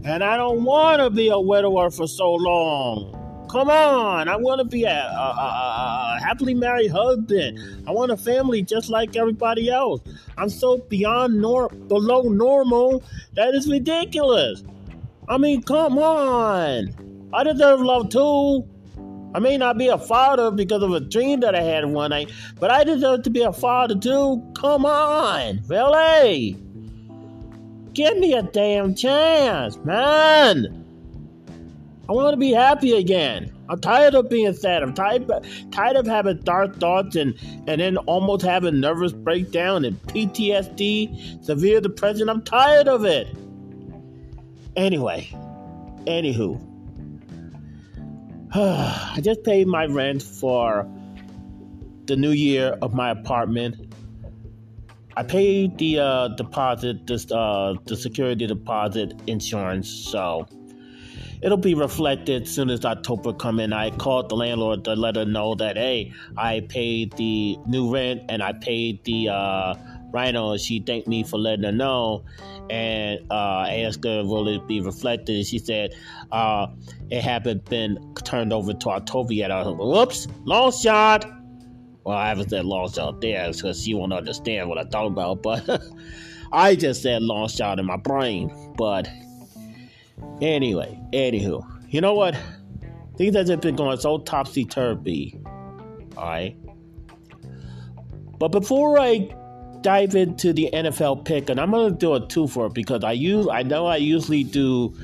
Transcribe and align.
And 0.04 0.22
I 0.22 0.36
don't 0.36 0.62
want 0.62 1.00
to 1.00 1.10
be 1.10 1.28
a 1.28 1.40
widower 1.40 1.90
for 1.90 2.06
so 2.06 2.34
long. 2.34 3.20
Come 3.50 3.68
on, 3.68 4.28
I 4.28 4.36
want 4.36 4.60
to 4.60 4.64
be 4.64 4.84
a, 4.84 4.90
a, 4.90 4.96
a, 4.96 6.18
happily 6.20 6.54
married 6.54 6.90
husband. 6.90 7.58
I 7.86 7.90
want 7.90 8.12
a 8.12 8.16
family 8.16 8.62
just 8.62 8.90
like 8.90 9.16
everybody 9.16 9.70
else. 9.70 10.00
I'm 10.38 10.48
so 10.48 10.78
beyond 10.78 11.40
nor 11.40 11.68
below 11.68 12.22
normal 12.22 13.02
that 13.34 13.54
is 13.54 13.68
ridiculous. 13.68 14.62
I 15.28 15.38
mean, 15.38 15.62
come 15.62 15.98
on. 15.98 17.28
I 17.32 17.44
deserve 17.44 17.80
love 17.80 18.08
too. 18.10 18.68
I 19.34 19.40
may 19.40 19.58
not 19.58 19.76
be 19.76 19.88
a 19.88 19.98
father 19.98 20.52
because 20.52 20.82
of 20.82 20.92
a 20.92 21.00
dream 21.00 21.40
that 21.40 21.56
I 21.56 21.62
had 21.62 21.84
one 21.86 22.10
night, 22.10 22.30
but 22.60 22.70
I 22.70 22.84
deserve 22.84 23.22
to 23.24 23.30
be 23.30 23.42
a 23.42 23.52
father 23.52 23.96
too. 23.96 24.42
Come 24.54 24.86
on, 24.86 25.60
really? 25.66 26.56
Give 27.92 28.16
me 28.16 28.34
a 28.34 28.42
damn 28.42 28.94
chance, 28.94 29.76
man. 29.78 30.84
I 32.08 32.12
want 32.12 32.32
to 32.32 32.36
be 32.36 32.52
happy 32.52 32.92
again. 32.92 33.50
I'm 33.68 33.80
tired 33.80 34.14
of 34.14 34.28
being 34.28 34.52
sad. 34.52 34.82
I'm 34.82 34.92
tired, 34.94 35.30
tired 35.70 35.96
of 35.96 36.06
having 36.06 36.38
dark 36.42 36.76
thoughts 36.78 37.16
and, 37.16 37.34
and 37.66 37.80
then 37.80 37.96
almost 37.96 38.44
having 38.44 38.78
nervous 38.78 39.12
breakdown 39.12 39.84
and 39.84 40.00
PTSD, 40.02 41.44
severe 41.44 41.80
depression. 41.80 42.28
I'm 42.28 42.42
tired 42.42 42.88
of 42.88 43.04
it. 43.04 43.28
Anyway, 44.76 45.28
anywho, 46.06 46.60
I 48.56 49.18
just 49.20 49.42
paid 49.42 49.66
my 49.66 49.86
rent 49.86 50.22
for 50.22 50.88
the 52.04 52.14
new 52.14 52.30
year 52.30 52.78
of 52.82 52.94
my 52.94 53.10
apartment. 53.10 53.92
I 55.16 55.24
paid 55.24 55.76
the 55.78 55.98
uh, 55.98 56.28
deposit, 56.28 57.04
this, 57.04 57.32
uh, 57.32 57.74
the 57.86 57.96
security 57.96 58.46
deposit 58.46 59.20
insurance, 59.26 59.90
so 59.90 60.46
it'll 61.42 61.58
be 61.58 61.74
reflected 61.74 62.42
as 62.42 62.50
soon 62.54 62.70
as 62.70 62.84
October 62.84 63.32
come 63.32 63.58
in. 63.58 63.72
I 63.72 63.90
called 63.90 64.28
the 64.28 64.36
landlord 64.36 64.84
to 64.84 64.94
let 64.94 65.16
her 65.16 65.24
know 65.24 65.56
that 65.56 65.76
hey, 65.76 66.12
I 66.36 66.60
paid 66.68 67.12
the 67.14 67.58
new 67.66 67.92
rent 67.92 68.22
and 68.28 68.40
I 68.40 68.52
paid 68.52 69.02
the 69.02 69.30
uh, 69.30 69.74
rhino, 70.12 70.52
and 70.52 70.60
she 70.60 70.80
thanked 70.80 71.08
me 71.08 71.24
for 71.24 71.38
letting 71.38 71.64
her 71.64 71.72
know. 71.72 72.24
And 72.70 73.20
uh, 73.30 73.66
asked 73.68 74.04
her, 74.04 74.24
will 74.24 74.48
it 74.48 74.66
be 74.66 74.80
reflected? 74.80 75.36
And 75.36 75.46
she 75.46 75.58
said, 75.58 75.94
uh, 76.32 76.68
it 77.10 77.20
haven't 77.20 77.68
been 77.68 78.14
turned 78.24 78.52
over 78.52 78.72
to 78.72 78.88
October 78.88 79.34
yet. 79.34 79.50
I 79.50 79.62
was 79.62 79.66
like, 79.66 79.78
whoops, 79.78 80.28
long 80.44 80.72
shot. 80.72 81.26
Well, 82.04 82.16
I 82.16 82.28
haven't 82.28 82.50
said 82.50 82.64
long 82.64 82.90
shot 82.90 83.20
there 83.20 83.50
because 83.52 83.82
she 83.82 83.94
won't 83.94 84.12
understand 84.12 84.68
what 84.68 84.78
I 84.78 84.84
thought 84.84 85.06
about, 85.06 85.42
but 85.42 85.82
I 86.52 86.74
just 86.74 87.02
said 87.02 87.22
long 87.22 87.48
shot 87.48 87.78
in 87.78 87.86
my 87.86 87.96
brain. 87.96 88.50
But 88.76 89.08
anyway, 90.40 90.98
anywho, 91.12 91.66
you 91.88 92.00
know 92.00 92.14
what? 92.14 92.36
Things 93.16 93.36
have 93.36 93.60
been 93.60 93.76
going 93.76 93.98
so 93.98 94.18
topsy 94.18 94.64
turvy. 94.64 95.38
Alright. 96.16 96.56
But 98.38 98.48
before 98.48 98.98
I 98.98 99.28
dive 99.84 100.14
into 100.14 100.52
the 100.52 100.70
NFL 100.72 101.24
pick, 101.24 101.50
and 101.50 101.60
I'm 101.60 101.70
gonna 101.70 101.90
do 101.92 102.14
a 102.14 102.26
two 102.26 102.48
for 102.48 102.66
it 102.66 102.74
because 102.74 103.04
I 103.04 103.12
use 103.12 103.46
I 103.46 103.62
know 103.62 103.86
I 103.86 103.96
usually 103.96 104.42
do 104.42 104.96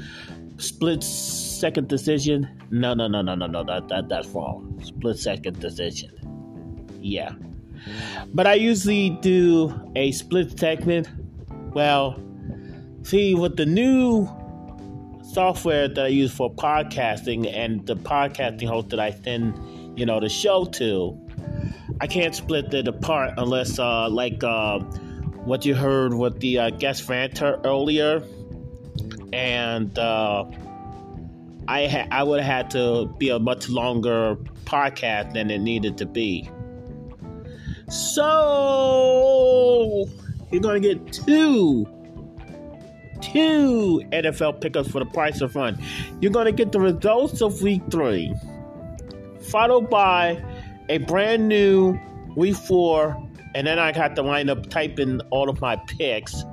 split 0.56 1.04
second 1.04 1.88
decision. 1.88 2.48
No, 2.70 2.94
no, 2.94 3.06
no, 3.06 3.22
no, 3.22 3.34
no, 3.34 3.46
no. 3.46 3.62
That 3.62 3.88
that 3.88 4.08
that's 4.08 4.26
wrong. 4.28 4.80
Split 4.82 5.18
second 5.18 5.60
decision. 5.60 6.10
Yeah, 7.00 7.32
but 8.34 8.46
I 8.46 8.54
usually 8.54 9.10
do 9.20 9.72
a 9.94 10.10
split 10.12 10.58
segment. 10.58 11.08
Well, 11.74 12.19
see 13.02 13.34
with 13.34 13.56
the 13.56 13.66
new 13.66 14.28
software 15.22 15.88
that 15.88 16.06
I 16.06 16.08
use 16.08 16.32
for 16.32 16.52
podcasting 16.52 17.52
and 17.54 17.86
the 17.86 17.96
podcasting 17.96 18.66
host 18.66 18.88
that 18.88 18.98
I 18.98 19.12
send, 19.12 19.54
you 19.96 20.04
know, 20.04 20.19
the 20.19 20.28
show 20.28 20.64
to 20.64 21.16
I 22.00 22.06
can't 22.06 22.34
split 22.34 22.72
it 22.72 22.88
apart 22.88 23.34
unless, 23.37 23.78
uh, 23.78 24.09
like 24.09 24.43
uh, 24.43 24.78
what 25.44 25.66
you 25.66 25.75
heard 25.75 26.15
with 26.15 26.41
the 26.41 26.59
uh, 26.59 26.71
guest 26.71 27.09
ranter 27.09 27.61
earlier, 27.65 28.22
and 29.33 29.99
uh, 29.99 30.44
I 31.69 31.87
ha- 31.87 32.09
I 32.11 32.22
would 32.22 32.41
have 32.41 32.50
had 32.50 32.71
to 32.71 33.06
be 33.19 33.28
a 33.28 33.38
much 33.38 33.69
longer 33.69 34.37
podcast 34.65 35.34
than 35.34 35.50
it 35.50 35.59
needed 35.61 35.99
to 35.99 36.06
be. 36.06 36.49
So 37.88 39.28
you're 40.50 40.62
gonna 40.62 40.81
get 40.81 41.12
two 41.12 41.87
two 43.21 44.03
NFL 44.12 44.61
pickups 44.61 44.91
for 44.91 45.00
the 45.00 45.06
price 45.11 45.41
of 45.43 45.55
one. 45.55 45.78
You're 46.21 46.32
gonna 46.32 46.53
get 46.53 46.72
the 46.72 46.81
results 46.81 47.43
of 47.43 47.61
week 47.62 47.82
three, 47.91 48.34
followed 49.50 49.91
by 49.91 50.43
a 50.90 50.98
brand 50.98 51.48
new 51.48 51.96
week 52.34 52.56
four, 52.56 53.16
and 53.54 53.66
then 53.66 53.78
I 53.78 53.92
got 53.92 54.16
to 54.16 54.24
wind 54.24 54.50
up 54.50 54.68
typing 54.68 55.20
all 55.30 55.48
of 55.48 55.60
my 55.60 55.76
picks. 55.76 56.44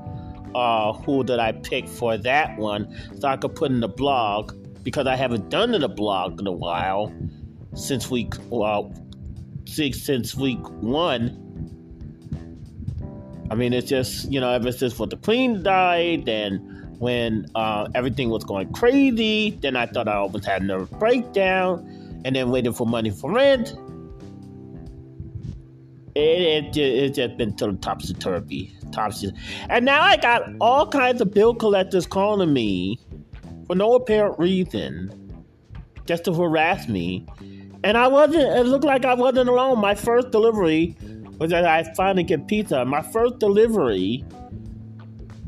Uh, 0.53 0.93
who 0.93 1.23
did 1.23 1.39
I 1.39 1.51
pick 1.51 1.87
for 1.87 2.17
that 2.17 2.55
one? 2.57 2.87
So 3.19 3.27
I 3.27 3.37
could 3.37 3.55
put 3.55 3.71
in 3.71 3.79
the 3.79 3.87
blog 3.89 4.53
because 4.83 5.07
I 5.07 5.15
haven't 5.15 5.49
done 5.49 5.73
in 5.73 5.81
the 5.81 5.89
blog 5.89 6.39
in 6.39 6.45
a 6.45 6.51
while 6.51 7.11
since 7.73 8.11
week 8.11 8.33
uh, 8.53 8.83
six 9.65 10.03
since 10.03 10.35
week 10.35 10.61
one. 10.81 11.43
I 13.49 13.55
mean, 13.55 13.73
it's 13.73 13.89
just 13.89 14.31
you 14.31 14.39
know 14.39 14.51
ever 14.51 14.71
since 14.71 14.99
what 14.99 15.09
the 15.09 15.17
queen 15.17 15.63
died, 15.63 16.29
and 16.29 16.99
when 16.99 17.47
uh, 17.55 17.87
everything 17.95 18.29
was 18.29 18.43
going 18.43 18.71
crazy, 18.71 19.57
then 19.61 19.75
I 19.75 19.87
thought 19.87 20.07
I 20.07 20.15
almost 20.17 20.45
had 20.45 20.61
a 20.61 20.65
nervous 20.65 20.89
breakdown, 20.99 22.21
and 22.23 22.35
then 22.35 22.51
waiting 22.51 22.73
for 22.73 22.85
money 22.85 23.09
for 23.09 23.31
rent, 23.31 23.75
it, 26.17 26.75
it, 26.75 26.78
it 26.78 27.13
just 27.13 27.38
been 27.38 27.55
to 27.57 27.67
the 27.67 27.78
topsy 27.78 28.13
turvy, 28.13 28.75
topsy. 28.91 29.31
And 29.69 29.85
now 29.85 30.01
I 30.01 30.17
got 30.17 30.50
all 30.59 30.88
kinds 30.88 31.22
of 31.22 31.33
bill 31.33 31.53
collectors 31.53 32.05
calling 32.05 32.53
me 32.53 33.00
for 33.67 33.75
no 33.75 33.94
apparent 33.94 34.39
reason, 34.39 35.45
just 36.05 36.25
to 36.25 36.33
harass 36.33 36.88
me. 36.88 37.25
And 37.83 37.97
I 37.97 38.07
wasn't. 38.07 38.44
It 38.57 38.66
looked 38.66 38.85
like 38.85 39.05
I 39.05 39.13
wasn't 39.13 39.50
alone. 39.50 39.79
My 39.79 39.95
first 39.95 40.31
delivery 40.31 40.95
was 41.38 41.51
that 41.51 41.66
I 41.66 41.83
finally 41.94 42.23
get 42.23 42.47
pizza. 42.47 42.84
My 42.85 43.01
first 43.01 43.39
delivery. 43.39 44.25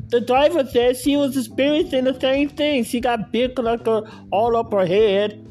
The 0.08 0.20
driver 0.20 0.66
said 0.66 0.96
she 0.96 1.16
was 1.16 1.36
experiencing 1.36 2.02
the 2.02 2.18
same 2.18 2.48
thing. 2.48 2.82
She 2.82 3.00
got 3.00 3.30
bill 3.30 3.48
collector 3.50 4.02
all 4.32 4.56
up 4.56 4.72
her 4.72 4.84
head, 4.84 5.46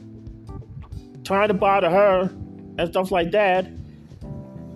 trying 1.23 1.47
to 1.47 1.53
bother 1.53 1.89
her 1.89 2.29
and 2.77 2.89
stuff 2.89 3.09
like 3.09 3.31
that. 3.31 3.67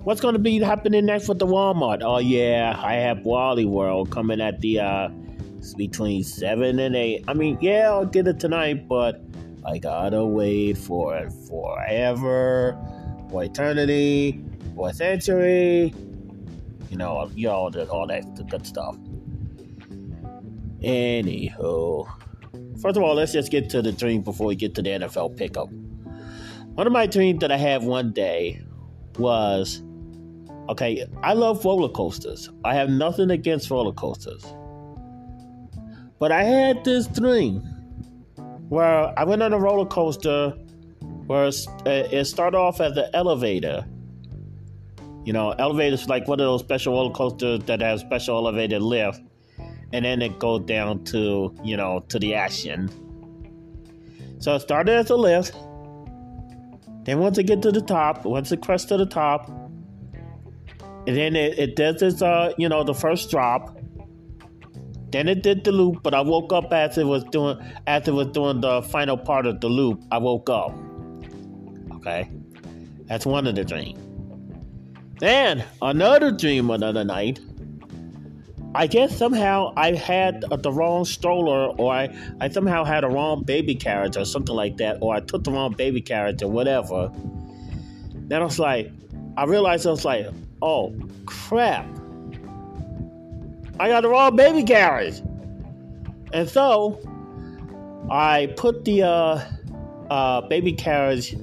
What's 0.03 0.19
going 0.19 0.33
to 0.33 0.39
be 0.39 0.59
happening 0.59 1.05
next 1.05 1.29
with 1.29 1.39
the 1.39 1.47
Walmart? 1.47 2.01
Oh 2.03 2.17
yeah, 2.17 2.77
I 2.77 2.95
have 2.95 3.23
Wally 3.23 3.63
World 3.63 4.11
coming 4.11 4.41
at 4.41 4.59
the 4.59 4.81
uh 4.81 5.09
between 5.77 6.25
seven 6.25 6.77
and 6.79 6.93
eight. 6.93 7.23
I 7.27 7.33
mean, 7.33 7.57
yeah, 7.61 7.89
I'll 7.89 8.05
get 8.05 8.27
it 8.27 8.37
tonight, 8.37 8.89
but 8.89 9.21
I 9.65 9.77
gotta 9.77 10.25
wait 10.25 10.77
for 10.77 11.15
it 11.15 11.31
forever, 11.47 12.77
for 13.29 13.45
eternity, 13.45 14.43
for 14.75 14.89
a 14.89 14.93
century. 14.93 15.93
You 16.89 16.97
know, 16.97 17.31
you 17.33 17.49
all 17.49 17.71
that, 17.71 17.87
all 17.87 18.05
that 18.07 18.49
good 18.49 18.67
stuff. 18.67 18.97
Anywho, 20.81 22.05
first 22.81 22.97
of 22.97 23.03
all, 23.03 23.15
let's 23.15 23.31
just 23.31 23.49
get 23.49 23.69
to 23.69 23.81
the 23.81 23.93
dream 23.93 24.21
before 24.21 24.47
we 24.47 24.57
get 24.57 24.75
to 24.75 24.81
the 24.81 24.89
NFL 24.89 25.37
pickup. 25.37 25.69
One 26.75 26.87
of 26.87 26.91
my 26.91 27.05
dreams 27.05 27.39
that 27.39 27.53
I 27.53 27.57
had 27.57 27.83
one 27.83 28.11
day 28.11 28.61
was 29.17 29.81
Okay, 30.69 31.05
I 31.21 31.33
love 31.33 31.65
roller 31.65 31.89
coasters. 31.89 32.49
I 32.63 32.73
have 32.75 32.89
nothing 32.89 33.31
against 33.31 33.69
roller 33.69 33.91
coasters. 33.91 34.45
But 36.19 36.31
I 36.31 36.43
had 36.43 36.85
this 36.85 37.07
dream 37.07 37.59
where 38.69 39.17
I 39.19 39.25
went 39.25 39.43
on 39.43 39.51
a 39.51 39.59
roller 39.59 39.85
coaster 39.85 40.51
where 41.27 41.47
uh, 41.47 41.51
it 41.85 42.25
started 42.25 42.57
off 42.57 42.79
as 42.79 42.95
an 42.95 43.09
elevator. 43.13 43.85
You 45.25 45.33
know, 45.33 45.51
elevators 45.51 46.07
like 46.07 46.27
one 46.27 46.39
of 46.39 46.45
those 46.45 46.61
special 46.61 46.93
roller 46.93 47.13
coasters 47.13 47.63
that 47.65 47.81
have 47.81 47.99
special 47.99 48.37
elevator 48.37 48.79
lift, 48.79 49.21
and 49.91 50.05
then 50.05 50.21
it 50.21 50.39
goes 50.39 50.61
down 50.61 51.03
to 51.05 51.53
you 51.63 51.75
know 51.75 51.99
to 52.07 52.19
the 52.19 52.35
action. 52.35 52.89
So 54.39 54.55
it 54.55 54.61
started 54.61 54.95
as 54.95 55.09
a 55.09 55.15
lift. 55.15 55.53
Then 57.03 57.19
once 57.19 57.37
it 57.37 57.43
get 57.43 57.61
to 57.63 57.71
the 57.71 57.81
top, 57.81 58.23
once 58.23 58.51
it 58.53 58.61
crest 58.61 58.87
to 58.89 58.97
the 58.97 59.05
top, 59.05 59.49
and 61.05 61.17
then 61.17 61.35
it, 61.35 61.59
it 61.59 61.75
does 61.75 62.01
its 62.01 62.21
uh 62.21 62.53
you 62.57 62.69
know 62.69 62.83
the 62.83 62.93
first 62.93 63.29
drop. 63.29 63.77
Then 65.11 65.27
it 65.27 65.43
did 65.43 65.63
the 65.63 65.71
loop 65.71 66.01
but 66.01 66.15
i 66.15 66.21
woke 66.21 66.51
up 66.51 66.73
as 66.73 66.97
it 66.97 67.03
was 67.03 67.23
doing 67.25 67.59
as 67.85 68.07
it 68.07 68.13
was 68.13 68.27
doing 68.27 68.61
the 68.61 68.81
final 68.81 69.17
part 69.17 69.45
of 69.45 69.61
the 69.61 69.67
loop. 69.67 70.01
I 70.11 70.17
woke 70.17 70.49
up. 70.49 70.73
Okay? 71.93 72.29
That's 73.05 73.25
one 73.25 73.47
of 73.47 73.55
the 73.55 73.63
dreams 73.63 73.99
Then 75.19 75.63
another 75.81 76.31
dream 76.31 76.69
another 76.69 77.03
night. 77.03 77.39
I 78.75 78.87
guess 78.87 79.15
somehow 79.15 79.71
I 79.77 79.91
had 79.93 80.41
the 80.49 80.71
wrong 80.71 81.05
stroller, 81.05 81.67
or 81.77 81.93
I, 81.93 82.09
I 82.41 82.49
somehow 82.49 82.83
had 82.83 83.03
a 83.03 83.07
wrong 83.07 83.43
baby 83.43 83.75
carriage, 83.75 84.17
or 84.17 84.25
something 84.25 84.55
like 84.55 84.77
that, 84.77 84.97
or 84.99 85.13
I 85.13 85.19
took 85.19 85.43
the 85.43 85.51
wrong 85.51 85.73
baby 85.73 86.01
carriage, 86.01 86.41
or 86.41 86.49
whatever. 86.49 87.11
Then 88.15 88.41
I 88.41 88.45
was 88.45 88.57
like, 88.57 88.91
I 89.37 89.43
realized 89.45 89.85
I 89.85 89.91
was 89.91 90.05
like, 90.05 90.25
oh 90.63 90.95
crap, 91.25 91.85
I 93.79 93.89
got 93.89 94.01
the 94.01 94.09
wrong 94.09 94.35
baby 94.35 94.63
carriage, 94.63 95.21
and 96.31 96.49
so 96.49 96.99
I 98.09 98.53
put 98.57 98.85
the 98.85 99.03
uh, 99.03 99.45
uh, 100.09 100.41
baby 100.41 100.73
carriage 100.73 101.35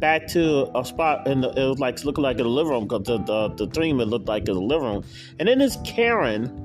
back 0.00 0.26
to 0.28 0.76
a 0.76 0.84
spot, 0.84 1.26
and 1.28 1.44
it 1.44 1.54
was 1.56 1.78
like 1.78 2.04
looking 2.04 2.22
like 2.22 2.40
a 2.40 2.44
living 2.44 2.72
room 2.72 2.88
because 2.88 3.06
the, 3.06 3.18
the 3.18 3.48
the 3.54 3.66
dream 3.66 4.00
it 4.00 4.06
looked 4.06 4.28
like 4.28 4.48
a 4.48 4.52
living 4.52 4.88
room, 4.88 5.04
and 5.38 5.48
then 5.48 5.58
this 5.58 5.78
Karen 5.84 6.60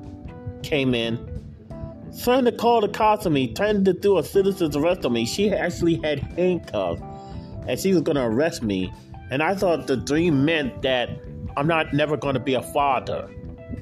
came 0.62 0.94
in, 0.94 1.16
trying 2.22 2.44
to 2.44 2.52
call 2.52 2.80
the 2.80 2.88
cops 2.88 3.24
on 3.24 3.32
me, 3.32 3.54
trying 3.54 3.84
to 3.84 3.92
do 3.92 4.18
a 4.18 4.24
citizen's 4.24 4.76
arrest 4.76 5.04
on 5.04 5.12
me. 5.12 5.24
She 5.24 5.52
actually 5.52 5.94
had 6.02 6.18
handcuffs, 6.18 7.00
and 7.68 7.78
she 7.78 7.92
was 7.92 8.02
going 8.02 8.16
to 8.16 8.24
arrest 8.24 8.62
me. 8.64 8.92
And 9.30 9.44
I 9.44 9.54
thought 9.54 9.86
the 9.86 9.96
dream 9.96 10.44
meant 10.44 10.82
that 10.82 11.08
I'm 11.56 11.66
not 11.66 11.92
never 11.92 12.16
going 12.16 12.34
to 12.34 12.40
be 12.40 12.54
a 12.54 12.62
father. 12.62 13.28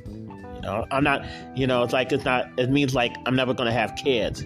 You 0.07 0.61
know, 0.63 0.87
I'm 0.91 1.05
not. 1.05 1.25
You 1.57 1.67
know, 1.67 1.83
it's 1.83 1.93
like 1.93 2.13
it's 2.13 2.25
not. 2.25 2.49
It 2.59 2.71
means 2.71 2.95
like 2.95 3.15
I'm 3.27 3.37
never 3.37 3.53
going 3.55 3.69
to 3.69 3.73
have 3.73 3.95
kids 3.97 4.45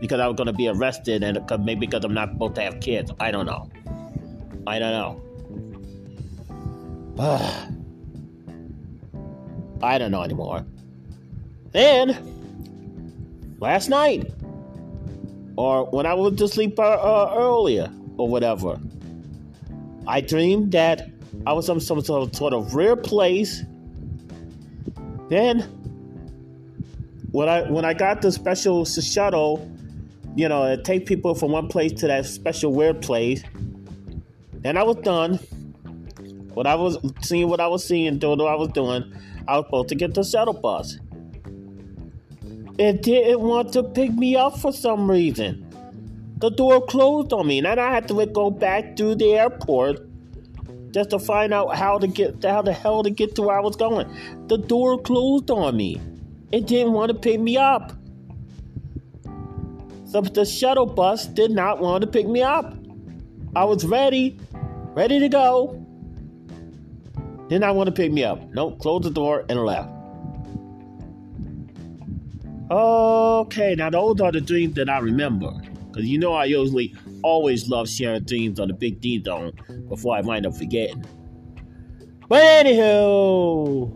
because 0.00 0.20
I 0.20 0.26
was 0.26 0.36
going 0.36 0.48
to 0.48 0.52
be 0.52 0.68
arrested, 0.68 1.22
and 1.22 1.38
maybe 1.64 1.86
because 1.86 2.04
I'm 2.04 2.14
not 2.14 2.32
supposed 2.32 2.56
to 2.56 2.62
have 2.62 2.80
kids. 2.80 3.10
I 3.20 3.30
don't 3.30 3.46
know. 3.46 3.70
I 4.66 4.78
don't 4.78 4.92
know. 4.92 5.22
I 9.82 9.98
don't 9.98 10.10
know 10.10 10.22
anymore. 10.22 10.64
Then, 11.72 12.16
last 13.60 13.88
night, 13.88 14.32
or 15.56 15.86
when 15.86 16.06
I 16.06 16.14
went 16.14 16.38
to 16.38 16.48
sleep 16.48 16.78
uh, 16.78 16.82
uh, 16.82 17.34
earlier, 17.36 17.90
or 18.18 18.28
whatever, 18.28 18.78
I 20.06 20.20
dreamed 20.20 20.72
that 20.72 21.08
I 21.46 21.52
was 21.52 21.68
in 21.68 21.78
some 21.78 22.02
sort 22.02 22.52
of, 22.52 22.74
rare 22.74 22.96
place. 22.96 23.62
Then, 25.28 25.60
when 27.30 27.48
I 27.48 27.70
when 27.70 27.84
I 27.84 27.94
got 27.94 28.20
the 28.20 28.32
special 28.32 28.84
shuttle, 28.84 29.70
you 30.34 30.48
know, 30.48 30.64
it 30.64 30.84
take 30.84 31.06
people 31.06 31.36
from 31.36 31.52
one 31.52 31.68
place 31.68 31.92
to 32.00 32.08
that 32.08 32.26
special 32.26 32.72
weird 32.72 33.00
place. 33.00 33.42
Then 34.54 34.76
I 34.76 34.82
was 34.82 34.96
done. 34.96 35.36
What 36.54 36.66
I 36.66 36.74
was 36.74 36.98
seeing, 37.22 37.48
what 37.48 37.60
I 37.60 37.68
was 37.68 37.86
seeing, 37.86 38.18
doing 38.18 38.38
what 38.38 38.52
I 38.52 38.56
was 38.56 38.68
doing, 38.68 39.14
I 39.46 39.58
was 39.58 39.66
supposed 39.66 39.88
to 39.90 39.94
get 39.94 40.14
the 40.14 40.24
shuttle 40.24 40.54
bus. 40.54 40.98
It 42.78 43.02
didn't 43.02 43.40
want 43.40 43.72
to 43.74 43.82
pick 43.82 44.12
me 44.12 44.36
up 44.36 44.58
for 44.58 44.72
some 44.72 45.10
reason. 45.10 45.62
The 46.38 46.50
door 46.50 46.84
closed 46.84 47.32
on 47.32 47.46
me, 47.46 47.58
and 47.58 47.66
I 47.66 47.94
had 47.94 48.08
to 48.08 48.26
go 48.26 48.50
back 48.50 48.96
through 48.96 49.14
the 49.16 49.34
airport 49.34 50.05
just 50.90 51.10
to 51.10 51.18
find 51.18 51.52
out 51.52 51.76
how 51.76 51.98
to 51.98 52.06
get 52.06 52.44
how 52.44 52.62
the 52.62 52.72
hell 52.72 53.02
to 53.02 53.10
get 53.10 53.34
to 53.36 53.42
where 53.42 53.56
I 53.56 53.60
was 53.60 53.76
going. 53.76 54.06
The 54.48 54.58
door 54.58 55.00
closed 55.00 55.50
on 55.50 55.76
me. 55.76 56.00
It 56.52 56.66
didn't 56.66 56.92
want 56.92 57.10
to 57.10 57.14
pick 57.18 57.40
me 57.40 57.56
up. 57.56 57.92
So 60.06 60.20
the 60.20 60.44
shuttle 60.44 60.86
bus 60.86 61.26
did 61.26 61.50
not 61.50 61.80
want 61.80 62.02
to 62.02 62.06
pick 62.06 62.26
me 62.26 62.42
up. 62.42 62.74
I 63.54 63.64
was 63.64 63.84
ready, 63.84 64.38
ready 64.94 65.18
to 65.18 65.28
go. 65.28 65.84
Did 67.48 67.60
not 67.60 67.74
want 67.76 67.88
to 67.88 67.92
pick 67.92 68.12
me 68.12 68.24
up. 68.24 68.40
Nope, 68.52 68.78
closed 68.78 69.04
the 69.04 69.10
door 69.10 69.44
and 69.48 69.64
left. 69.64 69.90
Okay, 72.70 73.74
now 73.76 73.90
those 73.90 74.20
are 74.20 74.32
the 74.32 74.40
dreams 74.40 74.74
that 74.74 74.88
I 74.88 74.98
remember. 74.98 75.52
Because 75.96 76.10
you 76.10 76.18
know 76.18 76.34
I 76.34 76.44
usually 76.44 76.94
always 77.22 77.70
love 77.70 77.88
sharing 77.88 78.22
themes 78.26 78.60
on 78.60 78.68
the 78.68 78.74
Big 78.74 79.00
D 79.00 79.22
Zone 79.24 79.52
before 79.88 80.14
I 80.14 80.20
wind 80.20 80.44
up 80.44 80.54
forgetting. 80.54 81.02
But 82.28 82.42
anywho, 82.66 83.90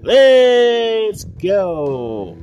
let's 0.00 1.24
go. 1.24 2.38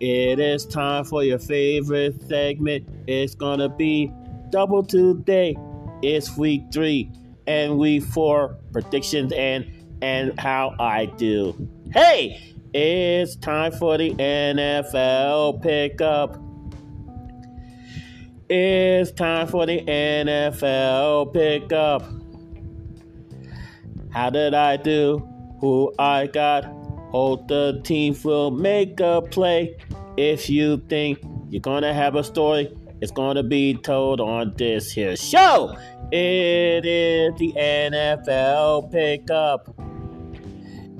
It 0.00 0.40
is 0.40 0.64
time 0.64 1.04
for 1.04 1.22
your 1.22 1.38
favorite 1.38 2.26
segment. 2.26 2.88
It's 3.06 3.34
gonna 3.34 3.68
be 3.68 4.10
double 4.48 4.82
today. 4.82 5.54
It's 6.00 6.34
week 6.34 6.62
three 6.72 7.10
and 7.46 7.76
week 7.76 8.04
four 8.04 8.56
predictions 8.72 9.34
and 9.34 9.70
and 10.00 10.40
how 10.40 10.74
I 10.80 11.04
do. 11.04 11.68
Hey, 11.92 12.54
it's 12.72 13.36
time 13.36 13.72
for 13.72 13.98
the 13.98 14.14
NFL 14.14 15.62
pickup. 15.62 16.51
It's 18.54 19.10
time 19.12 19.46
for 19.46 19.64
the 19.64 19.80
NFL 19.80 21.32
pickup. 21.32 22.02
How 24.10 24.28
did 24.28 24.52
I 24.52 24.76
do? 24.76 25.26
Who 25.62 25.94
I 25.98 26.26
got? 26.26 26.66
Hope 27.12 27.48
the 27.48 27.80
team 27.82 28.14
will 28.22 28.50
make 28.50 29.00
a 29.00 29.22
play. 29.22 29.74
If 30.18 30.50
you 30.50 30.82
think 30.90 31.20
you're 31.48 31.62
gonna 31.62 31.94
have 31.94 32.14
a 32.14 32.22
story, 32.22 32.70
it's 33.00 33.10
gonna 33.10 33.42
be 33.42 33.72
told 33.72 34.20
on 34.20 34.52
this 34.58 34.92
here 34.92 35.16
show. 35.16 35.74
It 36.10 36.84
is 36.84 37.34
the 37.38 37.54
NFL 37.56 38.92
pickup. 38.92 39.74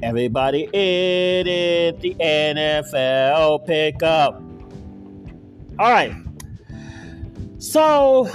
Everybody, 0.03 0.71
it 0.73 1.47
is 1.47 2.01
the 2.01 2.15
NFL 2.19 3.67
pickup. 3.67 4.43
All 5.79 5.91
right. 5.91 6.15
So, 7.63 8.29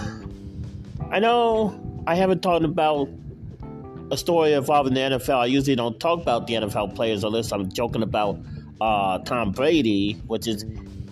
I 1.11 1.19
know 1.19 1.77
I 2.07 2.15
haven't 2.15 2.41
talked 2.41 2.63
about 2.63 3.09
a 4.09 4.15
story 4.15 4.53
involving 4.53 4.93
the 4.93 5.01
NFL. 5.01 5.39
I 5.39 5.47
usually 5.47 5.75
don't 5.75 5.99
talk 5.99 6.21
about 6.21 6.47
the 6.47 6.53
NFL 6.53 6.95
players 6.95 7.25
unless 7.25 7.51
I'm 7.51 7.69
joking 7.69 8.03
about 8.03 8.39
uh, 8.79 9.19
Tom 9.19 9.51
Brady, 9.51 10.13
which 10.27 10.47
is 10.47 10.63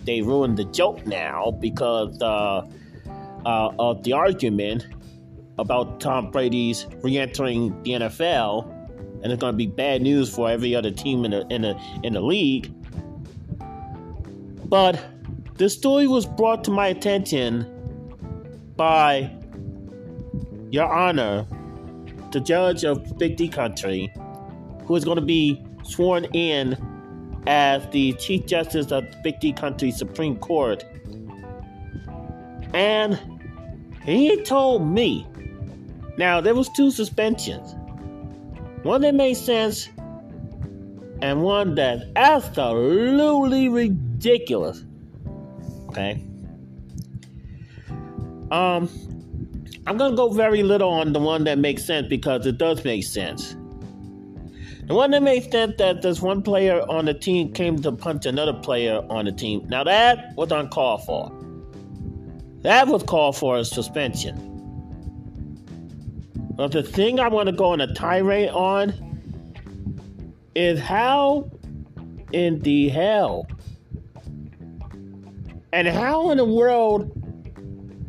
they 0.05 0.21
ruined 0.21 0.55
the 0.55 0.63
joke 0.63 1.05
now 1.05 1.57
because 1.59 2.21
uh, 2.21 2.65
uh, 3.45 3.71
of 3.79 4.01
the 4.03 4.13
argument 4.13 4.87
about 5.57 5.99
Tom 5.99 6.31
Brady's 6.31 6.87
re-entering 7.03 7.83
the 7.83 7.91
NFL 7.91 8.71
and 9.23 9.33
it's 9.33 9.41
going 9.41 9.51
to 9.51 9.57
be 9.57 9.67
bad 9.67 10.01
news 10.01 10.33
for 10.33 10.49
every 10.49 10.73
other 10.73 10.89
team 10.89 11.25
in 11.25 11.31
the 11.31 11.45
in 11.47 11.63
the 11.63 11.77
in 12.01 12.13
the 12.13 12.21
league. 12.21 12.73
But 14.69 15.03
the 15.55 15.69
story 15.69 16.07
was 16.07 16.25
brought 16.25 16.63
to 16.63 16.71
my 16.71 16.87
attention 16.87 17.74
by 18.75 19.31
Your 20.69 20.91
Honor, 20.91 21.45
the 22.31 22.39
judge 22.39 22.83
of 22.83 23.17
Big 23.17 23.37
D 23.37 23.47
Country, 23.47 24.13
who 24.85 24.95
is 24.95 25.05
going 25.05 25.17
to 25.17 25.25
be 25.25 25.63
sworn 25.83 26.25
in 26.25 26.77
as 27.47 27.87
the 27.89 28.13
Chief 28.13 28.45
Justice 28.45 28.91
of 28.91 29.09
the 29.09 29.17
Big 29.23 29.39
D 29.39 29.53
Country 29.53 29.91
Supreme 29.91 30.37
Court. 30.37 30.83
And 32.73 33.19
he 34.03 34.41
told 34.43 34.85
me, 34.87 35.25
now 36.17 36.41
there 36.41 36.55
was 36.55 36.69
two 36.69 36.91
suspensions. 36.91 37.75
One 38.83 39.01
that 39.01 39.15
made 39.15 39.35
sense 39.35 39.89
and 41.21 41.41
one 41.41 41.75
that's 41.75 42.03
absolutely 42.15 43.69
ridiculous. 43.69 44.83
Okay. 45.87 46.21
Um, 48.51 48.89
I'm 49.87 49.97
gonna 49.97 50.15
go 50.15 50.29
very 50.29 50.63
little 50.63 50.89
on 50.89 51.13
the 51.13 51.19
one 51.19 51.43
that 51.45 51.57
makes 51.59 51.85
sense 51.85 52.07
because 52.07 52.45
it 52.45 52.57
does 52.57 52.83
make 52.83 53.03
sense. 53.03 53.55
The 54.87 54.93
one 54.93 55.11
that 55.11 55.23
makes 55.23 55.49
sense 55.49 55.75
that 55.77 56.03
this 56.03 56.21
one 56.21 56.43
player 56.43 56.81
on 56.89 57.05
the 57.05 57.13
team 57.13 57.51
came 57.53 57.81
to 57.81 57.91
punch 57.91 58.25
another 58.25 58.53
player 58.53 59.03
on 59.09 59.25
the 59.25 59.31
team. 59.31 59.67
Now 59.67 59.83
that 59.83 60.35
was 60.35 60.51
uncalled 60.51 61.03
for. 61.05 61.31
That 62.61 62.87
was 62.87 63.03
called 63.03 63.35
for 63.37 63.57
a 63.57 63.65
suspension. 63.65 64.51
But 66.55 66.71
the 66.71 66.83
thing 66.83 67.19
I 67.19 67.27
want 67.27 67.47
to 67.47 67.53
go 67.53 67.65
on 67.65 67.81
a 67.81 67.93
tirade 67.93 68.49
on 68.49 68.93
is 70.55 70.79
how 70.79 71.49
in 72.31 72.59
the 72.61 72.89
hell 72.89 73.47
and 75.73 75.87
how 75.87 76.31
in 76.31 76.37
the 76.37 76.45
world 76.45 77.24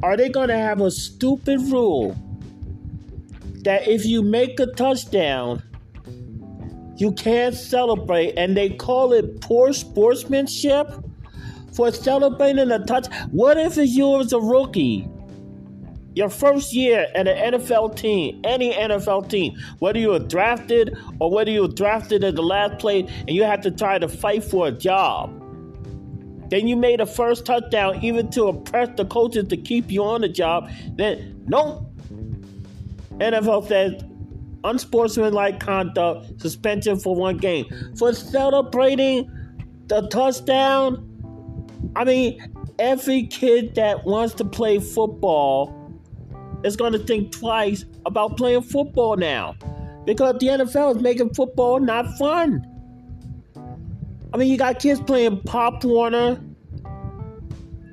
are 0.07 0.17
they 0.17 0.29
going 0.29 0.47
to 0.47 0.57
have 0.57 0.81
a 0.81 0.91
stupid 0.93 1.61
rule 1.63 2.17
that 3.65 3.89
if 3.89 4.07
you 4.07 4.23
make 4.23 4.61
a 4.61 4.67
touchdown, 4.67 5.61
you 6.97 7.11
can't 7.11 7.57
celebrate, 7.57 8.33
and 8.39 8.57
they 8.57 8.71
call 8.71 9.13
it 9.13 9.41
poor 9.41 9.73
sportsmanship 9.73 10.87
for 11.73 11.91
celebrating 11.91 12.71
a 12.71 12.79
touch? 12.87 13.13
What 13.33 13.59
if 13.59 13.77
you 13.77 14.07
was 14.07 14.33
a 14.33 14.39
rookie 14.39 15.09
Your 16.15 16.31
first 16.31 16.73
year 16.73 17.09
at 17.17 17.27
an 17.27 17.55
NFL 17.55 17.97
team, 17.97 18.41
any 18.45 18.73
NFL 18.75 19.29
team, 19.29 19.59
whether 19.81 19.99
you 19.99 20.11
were 20.11 20.21
drafted 20.21 20.97
or 21.19 21.33
whether 21.33 21.51
you 21.51 21.63
were 21.63 21.75
drafted 21.75 22.23
at 22.23 22.37
the 22.37 22.45
last 22.45 22.79
place 22.79 23.11
and 23.27 23.31
you 23.31 23.43
have 23.43 23.61
to 23.63 23.73
try 23.73 23.99
to 23.99 24.07
fight 24.07 24.45
for 24.45 24.69
a 24.69 24.73
job. 24.73 25.43
Then 26.49 26.69
you 26.69 26.77
made 26.77 27.01
a 27.01 27.07
first 27.07 27.45
touchdown 27.45 28.03
even 28.03 28.31
to 28.31 28.49
impress 28.49 28.89
the 28.97 29.05
coaches 29.05 29.49
to 29.49 29.57
keep 29.57 29.91
you 29.91 30.05
on 30.05 30.21
the 30.21 30.29
job. 30.29 30.71
Then, 30.97 31.45
no. 31.47 31.91
NFL 33.19 33.69
says 33.69 34.03
unsportsmanlike 34.65 35.61
conduct, 35.61 36.41
suspension 36.41 36.99
for 36.99 37.15
one 37.15 37.37
game. 37.37 37.67
For 37.99 38.13
celebrating 38.13 39.31
the 39.87 40.07
touchdown, 40.09 41.03
I 41.95 42.05
mean, 42.05 42.53
every 42.79 43.27
kid 43.27 43.75
that 43.77 44.05
wants 44.05 44.35
to 44.35 44.45
play 44.45 44.79
football 44.79 45.73
is 46.65 46.77
going 46.77 46.93
to 46.93 46.99
think 46.99 47.33
twice 47.33 47.85
about 48.05 48.37
playing 48.37 48.63
football 48.63 49.17
now 49.17 49.55
because 50.05 50.37
the 50.41 50.47
NFL 50.47 50.97
is 50.97 51.03
making 51.03 51.35
football 51.35 51.81
not 51.81 52.07
fun. 52.19 52.65
I 54.37 54.39
mean, 54.39 54.51
you 54.51 54.59
got 54.59 54.81
kids 54.81 55.01
playing 55.01 55.41
Pop 55.45 55.83
Warner 55.83 56.39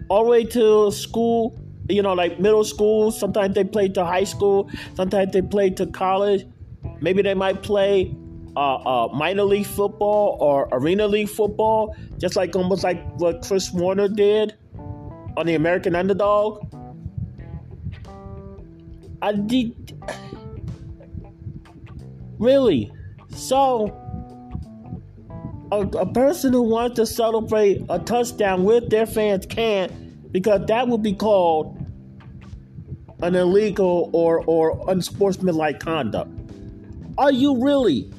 all 0.09 0.25
the 0.25 0.29
way 0.29 0.43
to 0.43 0.91
school, 0.91 1.57
you 1.87 2.01
know, 2.01 2.11
like 2.11 2.37
middle 2.37 2.65
school. 2.65 3.13
Sometimes 3.13 3.55
they 3.55 3.63
play 3.63 3.87
to 3.87 4.03
high 4.03 4.25
school, 4.25 4.69
sometimes 4.93 5.31
they 5.31 5.41
play 5.41 5.69
to 5.69 5.87
college. 5.87 6.45
Maybe 6.99 7.21
they 7.21 7.33
might 7.33 7.63
play 7.63 8.13
uh, 8.57 8.75
uh, 8.75 9.07
minor 9.13 9.43
league 9.43 9.65
football 9.65 10.35
or 10.41 10.67
arena 10.73 11.07
league 11.07 11.29
football, 11.29 11.95
just 12.17 12.35
like 12.35 12.57
almost 12.57 12.83
like 12.83 13.01
what 13.21 13.41
Chris 13.41 13.71
Warner 13.71 14.09
did 14.09 14.53
on 15.37 15.45
the 15.45 15.55
American 15.55 15.95
Underdog. 15.95 16.67
I 19.21 19.31
did. 19.31 19.97
Really? 22.39 22.91
So, 23.29 24.02
a, 25.81 25.87
a 25.97 26.05
person 26.13 26.53
who 26.53 26.61
wants 26.61 26.95
to 26.97 27.05
celebrate 27.05 27.83
a 27.89 27.99
touchdown 27.99 28.63
with 28.63 28.89
their 28.89 29.05
fans 29.05 29.45
can't 29.45 30.31
because 30.31 30.65
that 30.67 30.87
would 30.87 31.03
be 31.03 31.13
called 31.13 31.79
an 33.21 33.35
illegal 33.35 34.09
or, 34.13 34.43
or 34.45 34.83
unsportsmanlike 34.89 35.79
conduct. 35.79 36.29
Are 37.17 37.31
you 37.31 37.63
really? 37.63 38.11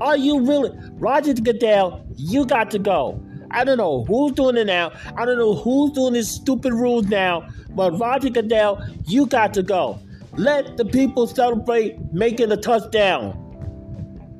Are 0.00 0.16
you 0.16 0.40
really? 0.46 0.70
Roger 0.92 1.34
Goodell, 1.34 2.04
you 2.16 2.46
got 2.46 2.70
to 2.70 2.78
go. 2.78 3.22
I 3.50 3.64
don't 3.64 3.78
know 3.78 4.04
who's 4.04 4.32
doing 4.32 4.56
it 4.56 4.66
now. 4.66 4.92
I 5.16 5.24
don't 5.24 5.38
know 5.38 5.54
who's 5.54 5.92
doing 5.92 6.14
these 6.14 6.28
stupid 6.28 6.72
rules 6.72 7.06
now. 7.06 7.48
But 7.70 7.98
Roger 7.98 8.30
Goodell, 8.30 8.84
you 9.06 9.26
got 9.26 9.54
to 9.54 9.62
go. 9.62 9.98
Let 10.36 10.76
the 10.76 10.84
people 10.84 11.26
celebrate 11.26 11.96
making 12.12 12.50
a 12.50 12.56
touchdown. 12.56 13.40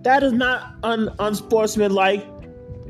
That 0.02 0.22
is 0.22 0.32
not 0.32 0.74
un- 0.82 1.14
unsportsmanlike. 1.18 2.26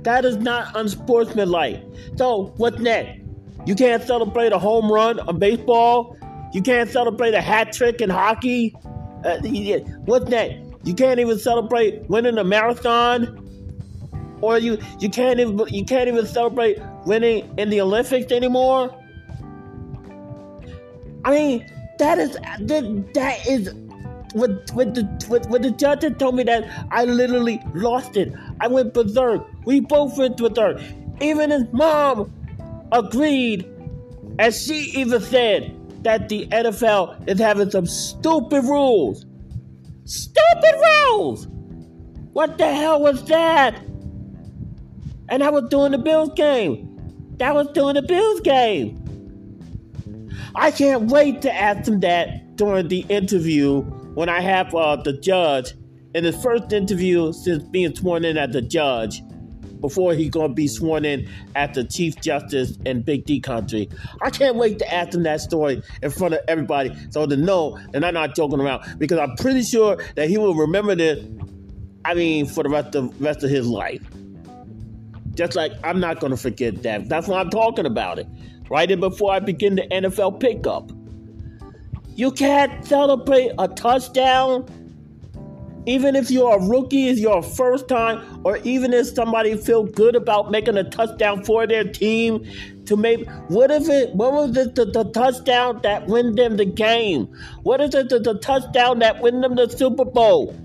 That 0.05 0.25
is 0.25 0.37
not 0.37 0.77
unsportsmanlike. 0.77 1.83
So, 2.17 2.53
what's 2.57 2.79
next? 2.79 3.21
You 3.67 3.75
can't 3.75 4.03
celebrate 4.03 4.53
a 4.53 4.59
home 4.59 4.93
run 4.93 5.19
on 5.21 5.39
baseball. 5.39 6.17
You 6.53 6.63
can't 6.63 6.91
celebrate 6.91 7.35
a 7.35 7.41
hat 7.41 7.73
trick 7.73 8.01
in 8.01 8.11
hockey. 8.11 8.77
Uh, 9.25 9.39
what's 10.05 10.29
next? 10.29 10.63
You 10.85 10.95
can't 10.95 11.19
even 11.19 11.39
celebrate 11.39 12.09
winning 12.11 12.37
a 12.37 12.45
marathon, 12.45 13.41
or 14.43 14.59
you 14.59 14.79
you 15.01 15.09
can't 15.09 15.41
even 15.41 15.59
you 15.69 15.85
can't 15.87 16.09
even 16.09 16.27
celebrate 16.27 16.79
winning 17.07 17.53
in 17.59 17.71
the 17.71 17.81
Olympics 17.81 18.31
anymore. 18.31 18.95
I 21.25 21.31
mean, 21.31 21.73
that 21.99 22.19
is 22.19 22.35
that, 22.35 23.47
is 23.49 23.73
with 24.35 24.71
with 24.75 24.95
the 24.95 25.27
with, 25.31 25.49
with 25.49 25.63
the 25.63 25.71
judge 25.71 26.05
told 26.19 26.35
me 26.35 26.43
that 26.43 26.69
I 26.91 27.05
literally 27.05 27.63
lost 27.75 28.19
it. 28.19 28.35
I 28.61 28.69
went 28.69 28.93
berserk. 28.93 29.43
We 29.65 29.81
both 29.81 30.17
went 30.19 30.41
with 30.41 30.57
her. 30.57 30.81
Even 31.21 31.51
his 31.51 31.65
mom 31.73 32.33
agreed, 32.93 33.69
as 34.39 34.65
she 34.65 34.93
even 34.99 35.21
said 35.21 35.75
that 36.03 36.29
the 36.29 36.47
NFL 36.49 37.29
is 37.29 37.39
having 37.39 37.71
some 37.71 37.87
stupid 37.87 38.65
rules. 38.65 39.25
Stupid 40.05 40.75
rules! 41.09 41.47
What 42.33 42.59
the 42.59 42.73
hell 42.73 43.01
was 43.01 43.25
that? 43.25 43.81
And 45.29 45.43
I 45.43 45.51
was 45.51 45.69
doing 45.71 45.93
the 45.93 45.99
Bills 45.99 46.31
game. 46.35 46.91
That 47.39 47.55
was 47.55 47.69
doing 47.69 47.95
the 47.95 48.03
Bills 48.03 48.41
game. 48.41 49.01
I 50.55 50.71
can't 50.71 51.11
wait 51.11 51.43
to 51.43 51.55
ask 51.55 51.89
him 51.89 52.01
that 52.01 52.57
during 52.57 52.89
the 52.89 53.01
interview 53.09 53.81
when 54.15 54.29
I 54.29 54.41
have 54.41 54.75
uh, 54.75 54.97
the 54.97 55.13
judge 55.13 55.75
in 56.15 56.25
his 56.25 56.41
first 56.43 56.73
interview 56.73 57.33
since 57.33 57.65
being 57.65 57.95
sworn 57.95 58.25
in 58.25 58.37
as 58.37 58.53
the 58.53 58.63
judge 58.63 59.23
before 59.85 60.15
he's 60.15 60.31
going 60.31 60.49
to 60.49 60.55
be 60.55 60.67
sworn 60.67 61.05
in 61.05 61.29
as 61.55 61.75
the 61.75 61.85
Chief 61.85 62.19
Justice 62.23 62.79
in 62.87 63.03
Big 63.03 63.27
D 63.27 63.39
country. 63.39 63.87
I 64.23 64.31
can't 64.31 64.57
wait 64.57 64.79
to 64.79 64.91
ask 64.95 65.13
him 65.13 65.25
that 65.25 65.43
story 65.43 65.83
in 66.03 66.11
front 66.11 66.33
of 66.33 66.41
everybody 66.49 66.97
so 67.11 67.27
to 67.27 67.37
know 67.37 67.79
that 67.93 68.03
I'm 68.03 68.15
not 68.15 68.35
joking 68.35 68.61
around 68.61 68.99
because 68.99 69.19
I'm 69.19 69.37
pretty 69.37 69.63
sure 69.63 70.03
that 70.17 70.31
he 70.31 70.39
will 70.39 70.55
remember 70.55 70.95
this, 70.95 71.23
I 72.03 72.15
mean, 72.15 72.47
for 72.47 72.63
the 72.63 72.71
rest 72.71 72.95
of, 72.95 73.21
rest 73.21 73.45
of 73.45 73.51
his 73.51 73.67
life. 73.67 74.01
Just 75.35 75.55
like 75.55 75.73
I'm 75.85 76.01
not 76.01 76.19
going 76.19 76.31
to 76.31 76.39
forget 76.39 76.83
that. 76.85 77.11
That's 77.11 77.29
why 77.29 77.41
I'm 77.41 77.51
talking 77.51 77.85
about 77.85 78.19
it. 78.19 78.27
Right 78.71 78.91
in 78.91 79.01
before 79.01 79.33
I 79.33 79.41
begin 79.41 79.77
the 79.77 79.83
NFL 79.83 80.41
pickup. 80.41 80.91
You 82.15 82.31
can't 82.31 82.87
celebrate 82.87 83.53
a 83.59 83.69
touchdown 83.69 84.65
even 85.87 86.17
if 86.17 86.31
you're 86.31 86.57
a 86.57 86.67
rookie, 86.67 87.09
if 87.09 87.19
you're 87.19 87.39
a 87.39 87.43
first 87.43 87.89
time, 87.89 88.41
or 88.45 88.59
even 88.59 88.93
if 88.93 89.09
somebody 89.09 89.57
feel 89.57 89.85
good 89.85 90.17
about 90.17 90.51
making 90.51 90.77
a 90.77 90.85
touchdown 90.85 91.45
for 91.45 91.67
their 91.67 91.85
team, 91.85 92.45
to 92.87 92.97
make 92.97 93.27
what 93.49 93.71
if 93.71 93.89
it 93.89 94.15
what 94.15 94.33
was 94.33 94.57
it 94.57 94.75
the, 94.75 94.85
the 94.85 95.05
touchdown 95.05 95.81
that 95.83 96.07
win 96.07 96.35
them 96.35 96.57
the 96.57 96.65
game? 96.65 97.29
What 97.63 97.81
is 97.81 97.95
it 97.95 98.09
the, 98.09 98.19
the 98.19 98.39
touchdown 98.39 98.99
that 99.01 99.21
win 99.23 99.41
them 99.41 99.57
the 99.57 99.69
Super 99.69 100.05
Bowl? 100.05 100.59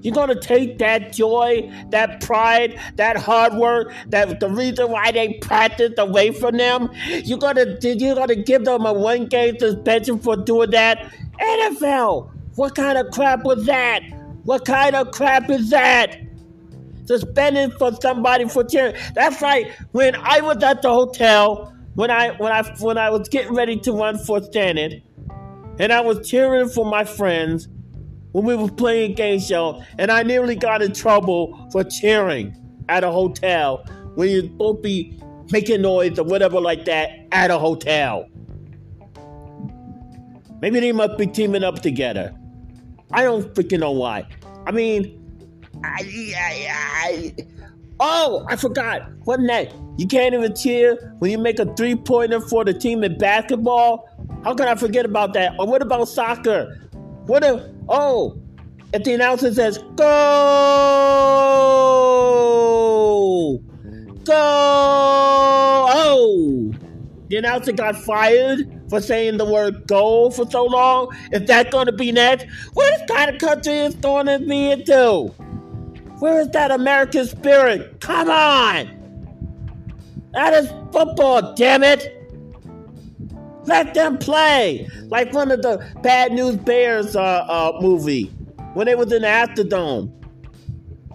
You're 0.00 0.14
gonna 0.14 0.40
take 0.40 0.78
that 0.78 1.12
joy, 1.12 1.70
that 1.90 2.20
pride, 2.20 2.80
that 2.96 3.16
hard 3.16 3.54
work, 3.54 3.92
that 4.08 4.38
the 4.38 4.48
reason 4.48 4.90
why 4.90 5.10
they 5.10 5.34
practiced 5.34 5.98
away 5.98 6.30
from 6.30 6.56
them. 6.56 6.90
You're 7.24 7.38
gonna 7.38 7.76
you're 7.82 8.14
gonna 8.14 8.36
give 8.36 8.64
them 8.64 8.86
a 8.86 8.92
one 8.92 9.26
game 9.26 9.58
suspension 9.58 10.18
for 10.20 10.36
doing 10.36 10.70
that. 10.70 11.12
NFL, 11.40 12.30
what 12.58 12.74
kind 12.74 12.98
of 12.98 13.12
crap 13.12 13.44
was 13.44 13.64
that? 13.66 14.02
What 14.42 14.64
kind 14.64 14.96
of 14.96 15.12
crap 15.12 15.48
is 15.48 15.70
that? 15.70 16.18
Suspending 17.04 17.70
for 17.70 17.92
somebody 18.02 18.48
for 18.48 18.64
cheering. 18.64 18.96
That's 19.14 19.40
right. 19.40 19.70
When 19.92 20.16
I 20.16 20.40
was 20.40 20.60
at 20.64 20.82
the 20.82 20.90
hotel, 20.90 21.72
when 21.94 22.10
I 22.10 22.32
when 22.32 22.50
I 22.50 22.62
when 22.80 22.98
I 22.98 23.10
was 23.10 23.28
getting 23.28 23.54
ready 23.54 23.78
to 23.78 23.92
run 23.92 24.18
for 24.18 24.42
Senate, 24.52 25.04
and 25.78 25.92
I 25.92 26.00
was 26.00 26.28
cheering 26.28 26.68
for 26.68 26.84
my 26.84 27.04
friends 27.04 27.68
when 28.32 28.44
we 28.44 28.56
were 28.56 28.72
playing 28.72 29.14
game 29.14 29.38
show, 29.38 29.80
and 29.96 30.10
I 30.10 30.24
nearly 30.24 30.56
got 30.56 30.82
in 30.82 30.92
trouble 30.92 31.68
for 31.70 31.84
cheering 31.84 32.56
at 32.88 33.04
a 33.04 33.10
hotel 33.12 33.84
when 34.16 34.28
supposed 34.42 34.78
to 34.78 34.82
be 34.82 35.22
making 35.52 35.82
noise 35.82 36.18
or 36.18 36.24
whatever 36.24 36.60
like 36.60 36.86
that 36.86 37.10
at 37.30 37.52
a 37.52 37.58
hotel. 37.58 38.26
Maybe 40.60 40.80
they 40.80 40.90
must 40.90 41.16
be 41.16 41.28
teaming 41.28 41.62
up 41.62 41.82
together. 41.82 42.34
I 43.12 43.22
don't 43.22 43.54
freaking 43.54 43.80
know 43.80 43.92
why. 43.92 44.26
I 44.66 44.70
mean, 44.70 45.18
I, 45.82 46.34
I, 46.36 46.68
I, 46.70 47.34
oh, 48.00 48.44
I 48.48 48.56
forgot. 48.56 49.10
What 49.24 49.40
that? 49.46 49.72
You 49.96 50.06
can't 50.06 50.34
even 50.34 50.54
cheer 50.54 51.14
when 51.18 51.30
you 51.30 51.38
make 51.38 51.58
a 51.58 51.74
three 51.74 51.96
pointer 51.96 52.40
for 52.40 52.64
the 52.64 52.74
team 52.74 53.02
in 53.02 53.18
basketball. 53.18 54.08
How 54.44 54.54
can 54.54 54.68
I 54.68 54.74
forget 54.74 55.04
about 55.04 55.32
that? 55.34 55.54
Or 55.58 55.66
what 55.66 55.82
about 55.82 56.08
soccer? 56.08 56.88
What 57.26 57.42
if, 57.44 57.62
oh, 57.88 58.38
if 58.92 59.04
the 59.04 59.14
announcer 59.14 59.52
says, 59.52 59.78
go, 59.96 60.04
go, 64.24 64.34
oh, 65.90 66.72
the 67.28 67.36
announcer 67.36 67.72
got 67.72 67.96
fired 67.96 68.80
for 68.88 69.00
saying 69.00 69.36
the 69.36 69.44
word 69.44 69.86
go 69.86 70.30
for 70.30 70.48
so 70.50 70.64
long? 70.64 71.14
Is 71.32 71.46
that 71.48 71.70
going 71.70 71.86
to 71.86 71.92
be 71.92 72.12
next? 72.12 72.46
What 72.74 73.06
kind 73.08 73.30
of 73.30 73.38
country 73.40 73.74
is 73.74 73.94
to 73.96 74.44
be 74.46 74.70
into? 74.70 75.34
Where 76.18 76.40
is 76.40 76.48
that 76.50 76.70
American 76.70 77.26
spirit? 77.26 78.00
Come 78.00 78.28
on! 78.30 78.94
That 80.32 80.52
is 80.54 80.68
football, 80.92 81.54
damn 81.54 81.84
it! 81.84 82.14
Let 83.64 83.94
them 83.94 84.18
play! 84.18 84.88
Like 85.04 85.32
one 85.32 85.50
of 85.50 85.62
the 85.62 85.86
Bad 86.02 86.32
News 86.32 86.56
Bears 86.56 87.14
uh, 87.14 87.20
uh, 87.22 87.78
movie 87.80 88.24
when 88.74 88.86
they 88.86 88.94
was 88.94 89.12
in 89.12 89.22
the 89.22 89.28
Astrodome. 89.28 90.12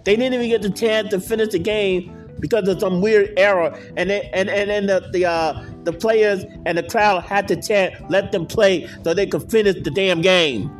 They 0.04 0.16
didn't 0.16 0.34
even 0.34 0.48
get 0.48 0.62
the 0.62 0.70
chance 0.70 1.10
to 1.10 1.20
finish 1.20 1.48
the 1.48 1.58
game 1.58 2.23
because 2.44 2.68
of 2.68 2.78
some 2.78 3.00
weird 3.00 3.32
error, 3.38 3.74
and 3.96 4.10
then, 4.10 4.22
and 4.34 4.50
and 4.50 4.68
then 4.68 4.84
the 4.84 5.08
the 5.14 5.24
uh, 5.24 5.64
the 5.84 5.94
players 5.94 6.44
and 6.66 6.76
the 6.76 6.82
crowd 6.82 7.24
had 7.24 7.48
to 7.48 7.56
chant, 7.56 7.94
"Let 8.10 8.32
them 8.32 8.44
play," 8.44 8.86
so 9.02 9.14
they 9.14 9.26
could 9.26 9.50
finish 9.50 9.76
the 9.82 9.90
damn 9.90 10.20
game. 10.20 10.70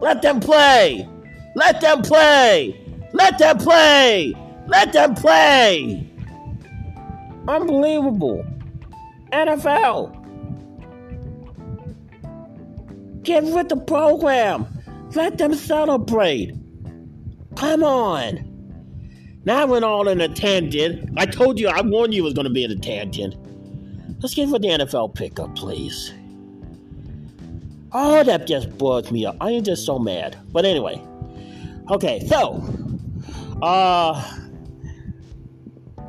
Let 0.00 0.22
them 0.22 0.38
play. 0.38 1.08
Let 1.56 1.80
them 1.80 2.02
play. 2.02 2.80
Let 3.12 3.36
them 3.38 3.58
play. 3.58 4.32
Let 4.68 4.92
them 4.92 5.16
play. 5.16 6.08
Unbelievable. 7.48 8.46
NFL. 9.32 10.12
Get 13.24 13.42
with 13.42 13.70
the 13.70 13.76
program. 13.76 14.66
Let 15.16 15.38
them 15.38 15.52
celebrate. 15.54 16.54
Come 17.56 17.82
on. 17.82 18.55
Now 19.46 19.62
I 19.62 19.64
went 19.64 19.84
all 19.84 20.08
in 20.08 20.20
a 20.20 20.28
tangent. 20.28 21.08
I 21.16 21.24
told 21.24 21.60
you, 21.60 21.68
I 21.68 21.80
warned 21.80 22.12
you 22.12 22.22
it 22.22 22.24
was 22.24 22.34
going 22.34 22.48
to 22.48 22.52
be 22.52 22.64
in 22.64 22.72
a 22.72 22.76
tangent. 22.76 23.36
Let's 24.20 24.34
get 24.34 24.48
with 24.48 24.62
the 24.62 24.68
NFL 24.68 25.14
pickup, 25.14 25.54
please. 25.54 26.12
Oh, 27.92 28.24
that 28.24 28.48
just 28.48 28.76
bugs 28.76 29.12
me 29.12 29.24
up. 29.24 29.36
I 29.40 29.52
am 29.52 29.62
just 29.62 29.86
so 29.86 30.00
mad. 30.00 30.36
But 30.50 30.64
anyway. 30.64 31.00
Okay, 31.92 32.26
so. 32.26 32.60
Uh. 33.62 34.36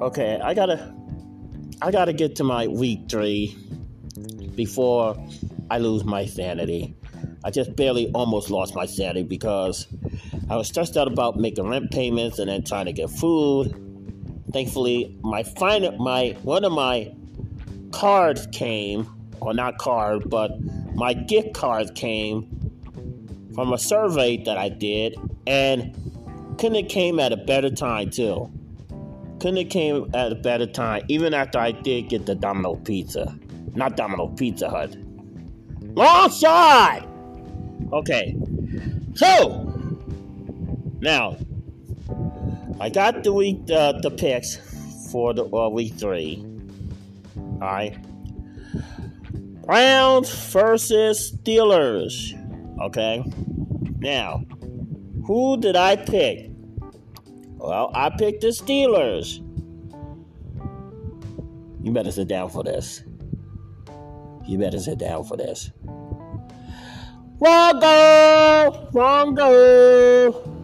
Okay, 0.01 0.39
I 0.43 0.55
gotta. 0.55 0.95
I 1.79 1.91
gotta 1.91 2.13
get 2.13 2.35
to 2.37 2.43
my 2.43 2.67
week 2.67 3.01
three 3.07 3.55
before 4.55 5.15
I 5.69 5.77
lose 5.77 6.03
my 6.03 6.25
sanity. 6.25 6.95
I 7.43 7.51
just 7.51 7.75
barely 7.75 8.09
almost 8.13 8.49
lost 8.49 8.73
my 8.73 8.87
sanity 8.87 9.21
because 9.21 9.85
I 10.49 10.55
was 10.55 10.67
stressed 10.67 10.95
out 10.95 11.07
about 11.07 11.37
making 11.37 11.67
rent 11.67 11.91
payments 11.91 12.39
and 12.39 12.49
then 12.49 12.63
trying 12.63 12.85
to 12.85 12.93
get 12.93 13.09
food. 13.09 13.75
Thankfully, 14.53 15.17
my 15.21 15.43
final 15.43 15.97
my 15.97 16.37
one 16.43 16.63
of 16.63 16.71
my 16.71 17.13
cards 17.91 18.47
came, 18.53 19.09
or 19.41 19.53
not 19.53 19.77
card, 19.77 20.29
but 20.29 20.51
my 20.95 21.13
gift 21.13 21.53
card 21.53 21.95
came 21.95 22.47
from 23.53 23.73
a 23.73 23.77
survey 23.77 24.37
that 24.45 24.57
I 24.57 24.69
did, 24.69 25.15
and 25.45 25.93
couldn't 26.57 26.83
have 26.83 26.89
came 26.89 27.19
at 27.19 27.33
a 27.33 27.37
better 27.37 27.69
time 27.69 28.09
too. 28.09 28.49
Couldn't 29.39 29.57
have 29.57 29.69
came 29.69 30.09
at 30.13 30.31
a 30.31 30.35
better 30.35 30.65
time, 30.65 31.03
even 31.09 31.33
after 31.33 31.59
I 31.59 31.71
did 31.71 32.09
get 32.09 32.25
the 32.25 32.35
Domino 32.35 32.75
Pizza, 32.75 33.37
not 33.75 33.97
Domino 33.97 34.27
Pizza 34.27 34.69
Hut. 34.69 34.95
Long 35.81 36.31
shot. 36.31 37.05
Okay, 37.91 38.35
so 39.15 39.66
now 40.99 41.37
I 42.79 42.89
got 42.89 43.23
the 43.23 43.33
week 43.33 43.61
uh, 43.71 43.93
the 44.01 44.11
picks 44.11 44.57
for 45.11 45.33
the 45.33 45.45
uh, 45.45 45.69
week 45.69 45.93
three. 45.95 46.45
All 47.35 47.59
right, 47.59 47.97
Browns 49.65 50.29
versus 50.51 51.31
Steelers. 51.31 52.33
Okay, 52.81 53.23
now 53.99 54.43
who 55.25 55.57
did 55.59 55.75
I 55.75 55.95
pick? 55.95 56.51
Well, 57.57 57.91
I 57.93 58.11
picked 58.11 58.41
the 58.41 58.49
Steelers. 58.49 59.43
You 61.83 61.91
better 61.91 62.11
sit 62.11 62.27
down 62.27 62.49
for 62.49 62.63
this. 62.63 63.03
You 64.45 64.57
better 64.57 64.79
sit 64.79 64.99
down 64.99 65.23
for 65.25 65.35
this. 65.35 65.71
Wrong 67.39 67.79
goal! 67.79 68.89
Wrong 68.93 69.35
goal! 69.35 70.56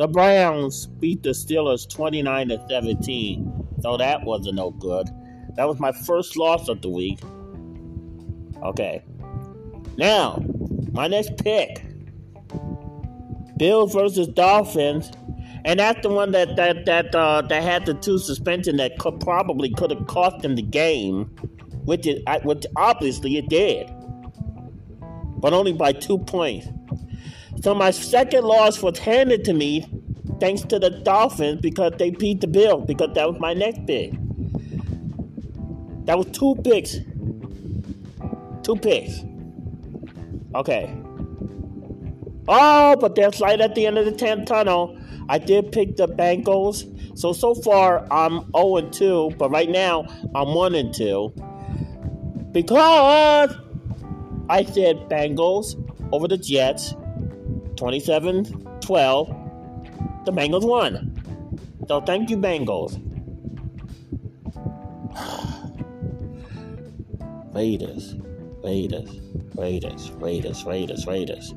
The 0.00 0.08
Browns 0.08 0.86
beat 0.86 1.22
the 1.22 1.32
Steelers 1.32 1.86
29 1.86 2.48
to 2.48 2.66
17. 2.70 3.66
So 3.82 3.98
that 3.98 4.24
wasn't 4.24 4.54
no 4.54 4.70
good. 4.70 5.10
That 5.56 5.68
was 5.68 5.78
my 5.78 5.92
first 5.92 6.38
loss 6.38 6.70
of 6.70 6.80
the 6.80 6.88
week. 6.88 7.18
Okay. 8.62 9.04
Now, 9.98 10.42
my 10.92 11.06
next 11.06 11.36
pick. 11.36 11.84
Bills 13.58 13.92
versus 13.92 14.26
Dolphins. 14.28 15.10
And 15.66 15.78
that's 15.78 16.00
the 16.00 16.08
one 16.08 16.30
that 16.30 16.56
that 16.56 16.86
that 16.86 17.14
uh, 17.14 17.42
that 17.42 17.62
had 17.62 17.84
the 17.84 17.92
two 17.92 18.18
suspension 18.18 18.78
that 18.78 18.98
could 18.98 19.20
probably 19.20 19.68
could 19.68 19.90
have 19.90 20.06
cost 20.06 20.38
them 20.38 20.56
the 20.56 20.62
game, 20.62 21.26
which 21.84 22.06
it 22.06 22.22
which 22.44 22.64
obviously 22.74 23.36
it 23.36 23.50
did 23.50 23.92
but 25.40 25.52
only 25.52 25.72
by 25.72 25.92
two 25.92 26.18
points. 26.18 26.68
So 27.60 27.74
my 27.74 27.90
second 27.90 28.44
loss 28.44 28.82
was 28.82 28.98
handed 28.98 29.44
to 29.44 29.52
me 29.52 29.86
thanks 30.40 30.62
to 30.62 30.78
the 30.78 30.90
Dolphins 30.90 31.60
because 31.60 31.92
they 31.98 32.10
beat 32.10 32.40
the 32.40 32.46
Bill 32.46 32.80
because 32.80 33.14
that 33.14 33.30
was 33.30 33.40
my 33.40 33.52
next 33.52 33.86
pick. 33.86 34.12
That 36.06 36.16
was 36.18 36.26
two 36.32 36.56
picks. 36.64 36.96
Two 38.62 38.76
picks. 38.76 39.22
Okay. 40.54 40.94
Oh, 42.48 42.96
but 42.96 43.14
there's 43.14 43.40
light 43.40 43.60
at 43.60 43.74
the 43.74 43.86
end 43.86 43.98
of 43.98 44.06
the 44.06 44.12
10th 44.12 44.46
tunnel. 44.46 44.98
I 45.28 45.38
did 45.38 45.70
pick 45.70 45.96
the 45.96 46.08
Bengals. 46.08 46.86
So, 47.16 47.32
so 47.32 47.54
far, 47.54 48.06
I'm 48.10 48.50
0 48.56 48.88
2, 48.90 49.34
but 49.38 49.50
right 49.50 49.68
now, 49.68 50.06
I'm 50.34 50.54
1 50.54 50.92
2. 50.92 51.32
Because 52.52 53.56
I 54.48 54.64
said 54.64 54.96
Bengals 55.08 55.76
over 56.12 56.26
the 56.26 56.38
Jets, 56.38 56.94
27 57.80 58.44
12. 58.82 59.28
The 60.26 60.32
Bengals 60.32 60.68
won. 60.68 61.16
So 61.88 62.02
thank 62.02 62.28
you, 62.28 62.36
Bengals. 62.36 63.00
Raiders, 67.54 68.16
Raiders, 68.62 69.18
Raiders, 69.56 70.10
Raiders, 70.10 70.64
Raiders, 70.64 71.06
Raiders. 71.06 71.54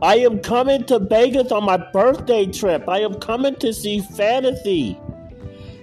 I 0.00 0.16
am 0.20 0.38
coming 0.38 0.84
to 0.84 0.98
Vegas 0.98 1.52
on 1.52 1.64
my 1.64 1.76
birthday 1.76 2.46
trip. 2.46 2.88
I 2.88 3.00
am 3.00 3.20
coming 3.20 3.56
to 3.56 3.74
see 3.74 4.00
fantasy. 4.00 4.98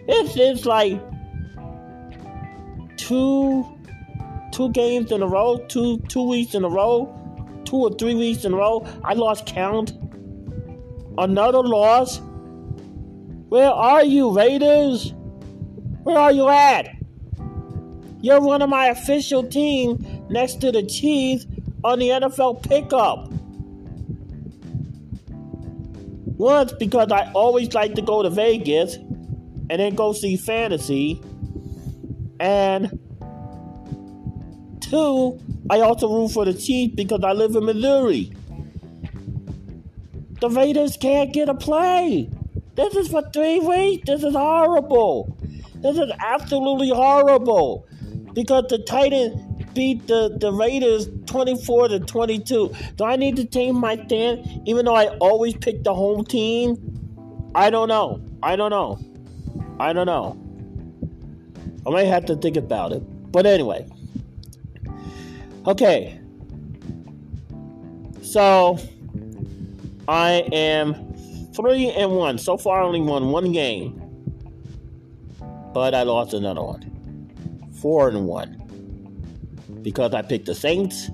This 0.08 0.36
is 0.36 0.66
like 0.66 1.00
two 2.98 3.64
two 4.52 4.72
games 4.72 5.12
in 5.12 5.22
a 5.22 5.28
row, 5.28 5.64
two 5.68 6.00
two 6.10 6.28
weeks 6.28 6.56
in 6.56 6.64
a 6.64 6.70
row, 6.70 7.14
two 7.68 7.76
or 7.76 7.94
three 7.94 8.16
weeks 8.16 8.46
in 8.46 8.54
a 8.54 8.58
row. 8.58 8.88
I 9.04 9.14
lost 9.14 9.46
count. 9.46 9.92
Another 11.18 11.60
loss. 11.60 12.20
Where 13.50 13.70
are 13.70 14.04
you, 14.04 14.36
Raiders? 14.36 15.14
Where 16.04 16.18
are 16.18 16.32
you 16.32 16.48
at? 16.48 16.96
You're 18.22 18.42
one 18.42 18.62
of 18.62 18.70
my 18.70 18.88
official 18.88 19.44
team 19.44 20.26
next 20.30 20.62
to 20.62 20.72
the 20.72 20.84
Chiefs 20.84 21.46
on 21.84 22.00
the 22.00 22.10
NFL 22.10 22.64
pickup. 22.64 23.30
Once 26.38 26.72
because 26.74 27.12
I 27.12 27.32
always 27.34 27.74
like 27.74 27.96
to 27.96 28.02
go 28.02 28.24
to 28.24 28.30
Vegas 28.30 28.96
and 28.96 29.70
then 29.70 29.96
go 29.96 30.14
see 30.14 30.38
fantasy. 30.38 31.22
And 32.40 33.00
Two, 34.90 35.38
I 35.70 35.82
also 35.82 36.08
root 36.14 36.30
for 36.30 36.46
the 36.46 36.54
Chiefs 36.54 36.96
because 36.96 37.24
I 37.24 37.34
live 37.34 37.56
in 37.56 37.66
Missouri. 37.66 38.32
The 40.40 40.50
Raiders 40.50 40.98
can't 40.98 41.34
get 41.34 41.50
a 41.50 41.56
play. 41.56 42.30
This 42.76 42.96
is 42.96 43.08
for 43.10 43.24
three 43.34 43.60
weeks. 43.60 44.06
This 44.06 44.24
is 44.24 44.34
horrible. 44.34 45.36
This 45.78 45.98
is 45.98 46.12
absolutely 46.20 46.90
horrible. 46.90 47.88
Because 48.34 48.66
the 48.70 48.78
Titans 48.80 49.42
beat 49.74 50.08
the, 50.08 50.38
the 50.40 50.54
Raiders 50.54 51.10
24 51.26 51.90
to 51.90 52.00
22. 52.00 52.74
Do 52.96 53.04
I 53.04 53.16
need 53.16 53.36
to 53.38 53.46
change 53.46 53.76
my 53.76 53.96
stand 54.06 54.62
even 54.68 54.86
though 54.86 54.96
I 54.96 55.08
always 55.18 55.56
pick 55.56 55.84
the 55.84 55.94
home 55.94 56.24
team? 56.24 57.52
I 57.56 57.70
don't 57.70 57.90
know. 57.90 58.22
I 58.44 58.56
don't 58.56 58.70
know. 58.70 59.00
I 59.80 59.92
don't 59.92 60.06
know. 60.06 60.38
I 61.86 61.90
might 61.90 62.06
have 62.06 62.26
to 62.26 62.36
think 62.36 62.58
about 62.58 62.92
it. 62.92 63.02
But 63.32 63.46
anyway. 63.46 63.88
Okay. 65.68 66.18
So 68.22 68.80
I 70.08 70.48
am 70.54 71.14
three 71.54 71.90
and 71.90 72.12
one. 72.12 72.38
So 72.38 72.58
far, 72.58 72.82
I 72.82 72.86
only 72.86 73.02
won 73.02 73.32
one 73.32 73.52
game, 73.52 74.02
but 75.74 75.94
I 75.94 76.04
lost 76.04 76.34
another 76.34 76.64
one. 76.64 77.70
Four 77.82 78.10
and 78.10 78.26
one 78.26 78.64
because 79.82 80.14
I 80.14 80.22
picked 80.22 80.46
the 80.46 80.56
Saints 80.56 81.10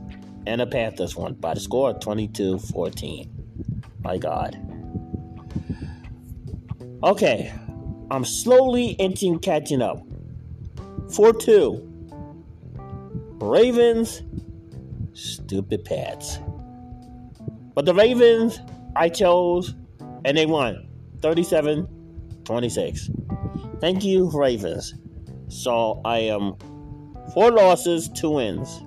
and 0.46 0.62
the 0.62 0.68
Panthers 0.68 1.16
one 1.16 1.34
by 1.34 1.56
the 1.56 1.60
score 1.60 1.92
of 1.92 2.00
22 2.00 2.60
14. 2.60 3.30
My 4.04 4.18
God. 4.18 4.60
Okay, 7.04 7.52
I'm 8.12 8.24
slowly 8.24 8.92
inching 8.92 9.40
catching 9.40 9.82
up. 9.82 10.06
4 11.12 11.34
2. 11.34 11.90
Ravens 13.42 14.22
Stupid 15.14 15.86
Pats. 15.86 16.40
But 17.76 17.86
the 17.86 17.94
Ravens, 17.94 18.60
I 18.96 19.10
chose, 19.10 19.76
and 20.26 20.38
they 20.38 20.46
won 20.46 20.88
37 21.22 21.88
26. 22.46 23.10
Thank 23.80 24.04
you, 24.04 24.30
Ravens. 24.30 24.94
So 25.48 26.02
I 26.06 26.20
am 26.20 26.56
four 27.34 27.52
losses, 27.52 28.10
two 28.10 28.32
wins. 28.32 28.82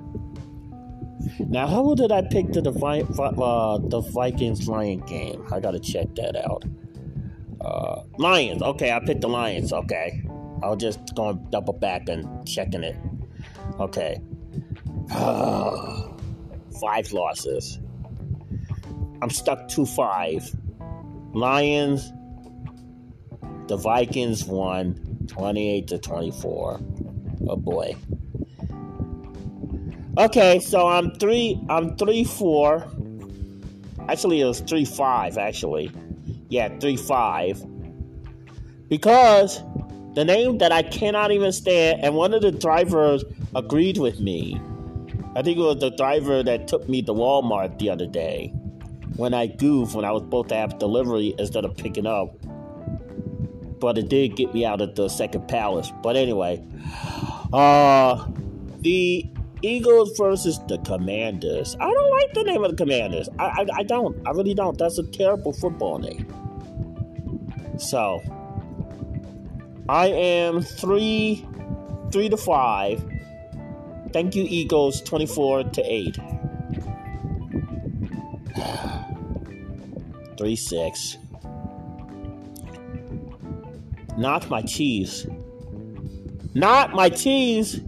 Now, 1.39 1.67
how 1.67 1.95
did 1.95 2.13
I 2.13 2.23
pick 2.23 2.53
the 2.53 2.61
uh, 2.61 3.79
the 3.79 4.01
Vikings 4.01 4.69
Lion 4.69 5.01
game? 5.01 5.45
I 5.53 5.61
gotta 5.61 5.81
check 5.81 6.15
that 6.17 6.37
out. 6.37 6.65
Uh, 7.61 8.03
Lions. 8.19 8.63
Okay, 8.63 8.93
I 8.93 9.01
picked 9.01 9.23
the 9.23 9.29
Lions. 9.29 9.73
Okay, 9.73 10.23
I 10.63 10.69
was 10.69 10.79
just 10.79 11.15
going 11.15 11.47
double 11.51 11.73
back 11.73 12.09
and 12.09 12.47
checking 12.47 12.85
it. 12.85 12.97
Okay, 13.81 14.21
five 16.81 17.13
losses. 17.13 17.79
I'm 19.23 19.31
stuck 19.31 19.69
to 19.69 19.87
five. 19.87 20.51
Lions. 21.33 22.13
The 23.69 23.77
Vikings 23.77 24.45
won 24.45 25.27
28 25.27 25.89
to 25.89 25.99
24. 25.99 26.81
Oh 27.49 27.57
boy. 27.57 27.97
Okay, 30.19 30.61
so 30.61 30.87
I'm 30.89 31.11
three. 31.17 31.61
I'm 31.69 31.97
three 31.99 32.25
four. 32.25 32.87
Actually, 34.09 34.41
it 34.41 34.47
was 34.47 34.61
three 34.61 34.87
five. 34.87 35.37
Actually, 35.37 35.91
yeah, 36.49 36.69
three 36.79 36.97
five. 36.97 37.63
Because 38.89 39.63
the 40.15 40.25
name 40.25 40.57
that 40.59 40.73
I 40.73 40.83
cannot 40.83 41.33
even 41.33 41.53
stand, 41.53 42.03
and 42.03 42.15
one 42.15 42.33
of 42.33 42.41
the 42.41 42.51
drivers 42.51 43.25
agreed 43.55 43.99
with 43.99 44.19
me. 44.19 44.59
I 45.37 45.43
think 45.43 45.59
it 45.59 45.63
was 45.63 45.81
the 45.81 45.91
driver 45.91 46.43
that 46.43 46.67
took 46.67 46.89
me 46.89 47.03
to 47.03 47.13
Walmart 47.13 47.79
the 47.79 47.91
other 47.91 48.07
day 48.07 48.49
when 49.17 49.35
I 49.35 49.47
goofed 49.47 49.95
when 49.95 50.07
I 50.07 50.11
was 50.11 50.23
supposed 50.23 50.49
to 50.49 50.55
have 50.55 50.79
delivery 50.79 51.35
instead 51.39 51.67
of 51.67 51.77
picking 51.77 52.07
up. 52.07 52.35
But 53.79 53.99
it 53.99 54.09
did 54.09 54.35
get 54.37 54.55
me 54.55 54.65
out 54.65 54.81
of 54.81 54.95
the 54.95 55.11
second 55.11 55.47
palace. 55.47 55.93
But 56.03 56.17
anyway, 56.17 56.65
uh, 57.53 58.27
the 58.81 59.29
Eagles 59.61 60.17
versus 60.17 60.59
the 60.69 60.79
Commanders. 60.79 61.77
I 61.81 61.91
don't 61.91 62.11
like 62.13 62.33
the 62.33 62.45
name 62.45 62.65
of 62.65 62.71
the 62.71 62.77
Commanders. 62.77 63.29
I, 63.39 63.45
I, 63.45 63.67
I 63.77 63.83
don't. 63.83 64.27
I 64.27 64.31
really 64.31 64.55
don't. 64.55 64.79
That's 64.79 64.97
a 64.97 65.03
terrible 65.03 65.53
football 65.53 65.99
name. 65.99 66.27
So, 67.79 68.23
I 69.87 70.07
am 70.07 70.63
three, 70.63 71.47
three 72.11 72.31
to 72.31 72.39
five. 72.39 73.05
Thank 74.17 74.35
you, 74.35 74.47
Eagles. 74.49 75.03
Twenty-four 75.03 75.65
to 75.65 75.83
eight. 75.83 76.17
Three 80.39 80.57
six. 80.57 81.19
Not 84.17 84.49
my 84.49 84.63
cheese. 84.63 85.27
Not 86.55 86.95
my 86.95 87.11
cheese. 87.11 87.83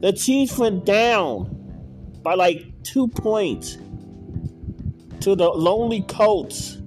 The 0.00 0.12
Chiefs 0.12 0.58
went 0.58 0.84
down 0.84 1.44
by 2.24 2.34
like 2.34 2.64
two 2.82 3.06
points 3.06 3.78
to 5.20 5.36
the 5.36 5.48
Lonely 5.48 6.02
Colts 6.08 6.78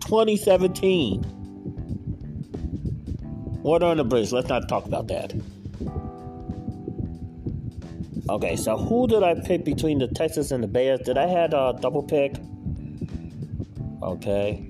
2017. 0.00 1.22
Water 3.62 3.86
on 3.86 3.98
the 3.98 4.04
bridge. 4.04 4.32
Let's 4.32 4.48
not 4.48 4.68
talk 4.68 4.84
about 4.86 5.06
that. 5.06 5.32
Okay, 8.28 8.56
so 8.56 8.76
who 8.76 9.06
did 9.06 9.22
I 9.22 9.34
pick 9.34 9.64
between 9.64 9.98
the 9.98 10.08
Texans 10.08 10.52
and 10.52 10.62
the 10.62 10.68
Bears? 10.68 11.00
Did 11.00 11.16
I 11.16 11.26
had 11.26 11.54
a 11.54 11.76
double 11.80 12.02
pick? 12.02 12.34
Okay. 14.02 14.68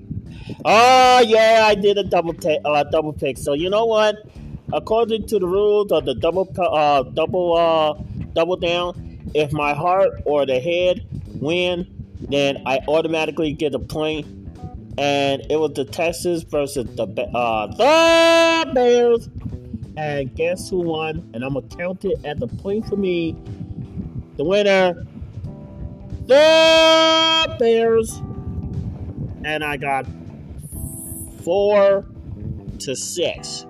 Oh 0.63 1.19
yeah, 1.25 1.63
I 1.65 1.75
did 1.75 1.97
a 1.97 2.03
double 2.03 2.35
uh, 2.65 2.83
double 2.83 3.13
pick. 3.13 3.37
So 3.37 3.53
you 3.53 3.69
know 3.69 3.85
what? 3.85 4.15
according 4.73 5.27
to 5.27 5.39
the 5.39 5.47
rules 5.47 5.91
of 5.91 6.05
the 6.05 6.15
double 6.15 6.49
uh, 6.57 7.03
double 7.03 7.55
uh, 7.55 7.93
double 8.33 8.57
down, 8.57 9.19
if 9.33 9.51
my 9.51 9.73
heart 9.73 10.09
or 10.25 10.45
the 10.45 10.59
head 10.59 11.05
win, 11.35 11.87
then 12.29 12.61
I 12.65 12.79
automatically 12.87 13.53
get 13.53 13.73
a 13.75 13.79
point. 13.79 14.25
And 14.99 15.45
it 15.51 15.59
was 15.59 15.73
the 15.73 15.85
Texans 15.85 16.43
versus 16.43 16.85
the 16.95 17.03
uh, 17.03 17.67
the 17.67 18.73
Bears. 18.73 19.29
And 19.97 20.33
guess 20.35 20.69
who 20.69 20.79
won? 20.81 21.27
And 21.33 21.43
I'm 21.43 21.55
gonna 21.55 21.67
count 21.67 22.05
it 22.05 22.23
as 22.23 22.39
a 22.41 22.47
point 22.47 22.87
for 22.87 22.95
me. 22.95 23.35
The 24.37 24.43
winner, 24.43 25.07
the 26.27 27.55
Bears. 27.57 28.21
And 29.43 29.63
I 29.63 29.77
got 29.77 30.05
four 31.43 32.05
to 32.79 32.95
six. 32.95 33.65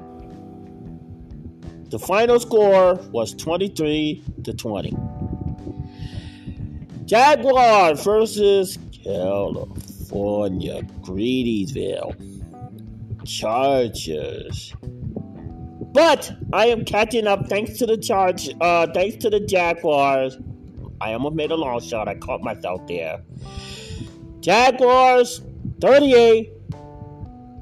The 1.90 2.00
final 2.00 2.40
score 2.42 2.96
was 3.12 3.34
23 3.34 4.22
to 4.44 4.54
20. 4.54 4.98
Jaguar 7.06 7.96
versus 7.96 8.78
California 9.04 10.82
Greedyville 11.02 12.16
Chargers. 13.24 14.74
But 15.98 16.32
I 16.54 16.68
am 16.68 16.86
catching 16.86 17.26
up 17.26 17.48
thanks 17.48 17.80
to 17.80 17.88
the 17.88 17.98
charge. 17.98 18.52
Uh, 18.62 18.86
thanks 18.94 19.16
to 19.24 19.32
the 19.32 19.40
Jaguars. 19.40 20.38
I 21.02 21.14
almost 21.14 21.34
made 21.34 21.50
a 21.50 21.56
long 21.56 21.82
shot. 21.82 22.08
I 22.08 22.14
caught 22.14 22.44
myself 22.44 22.86
there. 22.86 23.24
Jaguars 24.40 25.42
38, 25.82 26.52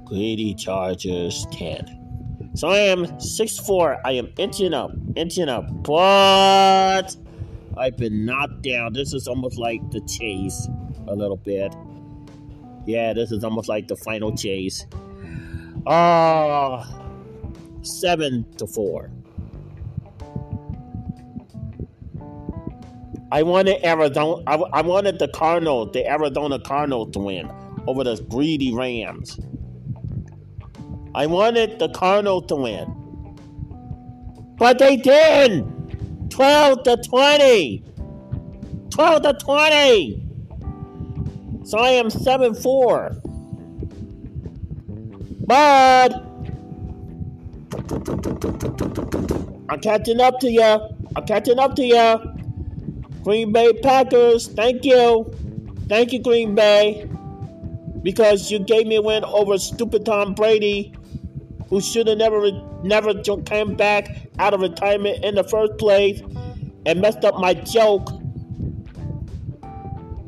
Greedy 0.04 0.54
Chargers 0.54 1.48
10. 1.54 2.52
So 2.56 2.68
I 2.68 2.80
am 2.80 3.22
six 3.22 3.58
four. 3.58 4.02
I 4.04 4.12
am 4.12 4.30
inching 4.38 4.74
up, 4.74 4.92
inching 5.16 5.48
up, 5.48 5.68
but 5.84 7.16
I've 7.78 7.96
been 7.96 8.26
knocked 8.26 8.64
down. 8.64 8.92
This 8.92 9.14
is 9.14 9.30
almost 9.30 9.58
like 9.58 9.80
the 9.92 10.02
chase 10.02 10.68
a 11.08 11.16
little 11.16 11.38
bit. 11.38 11.74
Yeah, 12.86 13.14
this 13.14 13.32
is 13.32 13.46
almost 13.46 13.70
like 13.70 13.88
the 13.88 13.96
final 13.96 14.36
chase. 14.36 14.86
Ah, 15.88 16.95
seven 17.86 18.46
to 18.58 18.68
four. 18.68 19.12
I 23.32 23.44
wanted 23.44 23.84
Arizona. 23.86 24.44
I, 24.48 24.56
I 24.56 24.82
wanted 24.82 25.20
the 25.20 25.28
Cardinals, 25.28 25.92
the 25.94 26.08
Arizona 26.08 26.60
Cardinals, 26.60 27.12
to 27.14 27.20
win 27.20 27.52
over 27.88 28.04
the 28.04 28.16
greedy 28.30 28.74
Rams. 28.74 29.40
I 31.14 31.26
wanted 31.26 31.80
the 31.80 31.90
Cardinals 31.90 32.46
to 32.48 32.56
win. 32.56 33.06
But 34.58 34.80
they 34.80 34.98
didn't. 34.98 36.30
12 36.30 36.84
to 36.84 36.98
20! 36.98 37.84
12 38.90 39.22
to 39.22 39.34
20! 39.34 40.26
So 41.64 41.80
I 41.80 41.90
am 41.90 42.10
7 42.10 42.54
4. 42.54 43.22
But 45.48 46.35
I'm 49.70 49.80
catching 49.82 50.20
up 50.22 50.40
to 50.40 50.50
you. 50.50 50.80
I'm 51.16 51.26
catching 51.26 51.60
up 51.60 51.76
to 51.76 51.84
you. 51.84 52.20
Green 53.24 53.52
Bay 53.52 53.74
Packers, 53.74 54.48
thank 54.48 54.86
you. 54.86 55.32
Thank 55.88 56.14
you, 56.14 56.20
Green 56.22 56.56
Bay. 56.56 57.08
Because 58.02 58.52
you 58.52 58.60
gave 58.60 58.88
me 58.88 58.96
a 58.98 59.02
win 59.02 59.24
over 59.24 59.58
stupid 59.58 60.06
Tom 60.06 60.34
Brady 60.34 60.94
who 61.70 61.82
should 61.82 62.08
have 62.08 62.18
never 62.18 62.52
never 62.84 63.14
came 63.44 63.76
back 63.76 64.28
out 64.40 64.54
of 64.54 64.62
retirement 64.62 65.24
in 65.24 65.36
the 65.36 65.44
first 65.44 65.78
place 65.78 66.22
and 66.86 67.02
messed 67.02 67.26
up 67.26 67.40
my 67.40 67.54
joke. 67.54 68.10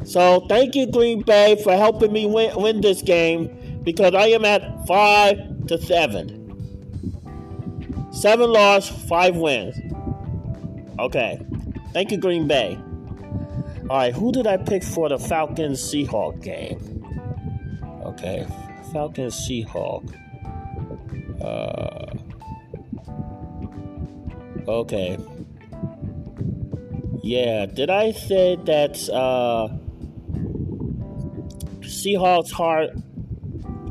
So 0.04 0.46
thank 0.48 0.74
you, 0.74 0.88
Green 0.88 1.22
Bay, 1.22 1.62
for 1.63 1.76
helping 1.76 2.12
me 2.13 2.26
win, 2.26 2.56
win 2.56 2.82
this 2.82 3.02
game 3.02 3.82
because 3.84 4.15
I 4.15 4.28
am 4.28 4.46
at 4.46 4.88
five 4.88 5.67
to 5.67 5.78
seven. 5.78 6.47
Seven 8.17 8.51
loss, 8.51 8.89
five 8.89 9.36
wins. 9.38 9.80
Okay. 10.97 11.39
Thank 11.93 12.12
you, 12.12 12.17
Green 12.17 12.47
Bay. 12.47 12.75
All 13.91 13.97
right, 13.97 14.12
who 14.12 14.32
did 14.32 14.47
I 14.47 14.58
pick 14.58 14.84
for 14.84 15.08
the 15.08 15.19
Falcons 15.19 15.80
Seahawk 15.80 16.41
game? 16.41 17.06
Okay, 18.03 18.47
Falcons 18.91 19.36
Seahawk. 19.36 20.15
Uh, 21.39 22.17
okay. 24.67 25.19
Yeah, 27.21 27.67
did 27.67 27.91
I 27.91 28.13
say 28.13 28.56
that 28.65 28.97
uh, 29.13 29.69
Seahawks 31.82 32.51
heart 32.51 32.89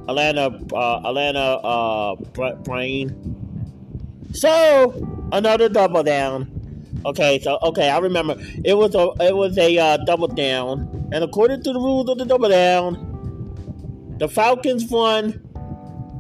Atlanta 0.08 0.58
uh, 0.74 1.00
Atlanta 1.04 1.58
uh, 1.62 2.16
brain? 2.64 3.35
So 4.36 5.28
another 5.32 5.68
double 5.68 6.02
down. 6.02 6.52
Okay, 7.04 7.40
so 7.40 7.58
okay, 7.62 7.90
I 7.90 7.98
remember 7.98 8.36
it 8.64 8.74
was 8.74 8.94
a 8.94 9.10
it 9.20 9.36
was 9.36 9.56
a 9.58 9.78
uh, 9.78 9.96
double 9.98 10.28
down, 10.28 11.08
and 11.12 11.22
according 11.22 11.62
to 11.62 11.72
the 11.72 11.78
rules 11.78 12.08
of 12.08 12.18
the 12.18 12.24
double 12.24 12.48
down, 12.48 14.16
the 14.18 14.28
Falcons 14.28 14.90
won 14.90 15.42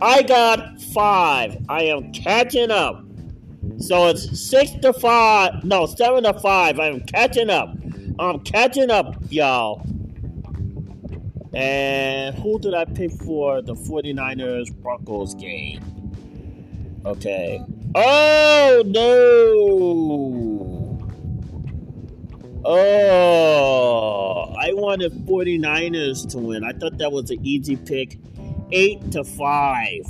I 0.00 0.22
got 0.22 0.80
five. 0.80 1.56
I 1.68 1.84
am 1.84 2.12
catching 2.12 2.70
up. 2.70 3.02
So 3.78 4.08
it's 4.08 4.38
six 4.38 4.70
to 4.82 4.92
five. 4.92 5.64
No, 5.64 5.86
seven 5.86 6.24
to 6.24 6.34
five. 6.34 6.78
I'm 6.78 7.00
catching 7.00 7.48
up. 7.48 7.74
I'm 8.18 8.40
catching 8.40 8.90
up, 8.90 9.16
y'all. 9.30 9.86
And 11.54 12.36
who 12.36 12.58
did 12.58 12.74
I 12.74 12.84
pick 12.84 13.10
for 13.12 13.62
the 13.62 13.74
49ers 13.74 14.70
Broncos 14.82 15.34
game? 15.34 15.80
Okay. 17.06 17.64
Oh, 17.98 18.82
no. 18.84 19.32
Oh, 22.62 24.54
I 24.60 24.74
wanted 24.74 25.12
49ers 25.24 26.28
to 26.32 26.38
win. 26.38 26.62
I 26.62 26.72
thought 26.72 26.98
that 26.98 27.10
was 27.10 27.30
an 27.30 27.38
easy 27.42 27.76
pick. 27.76 28.18
8 28.70 29.12
to 29.12 29.24
5. 29.24 30.02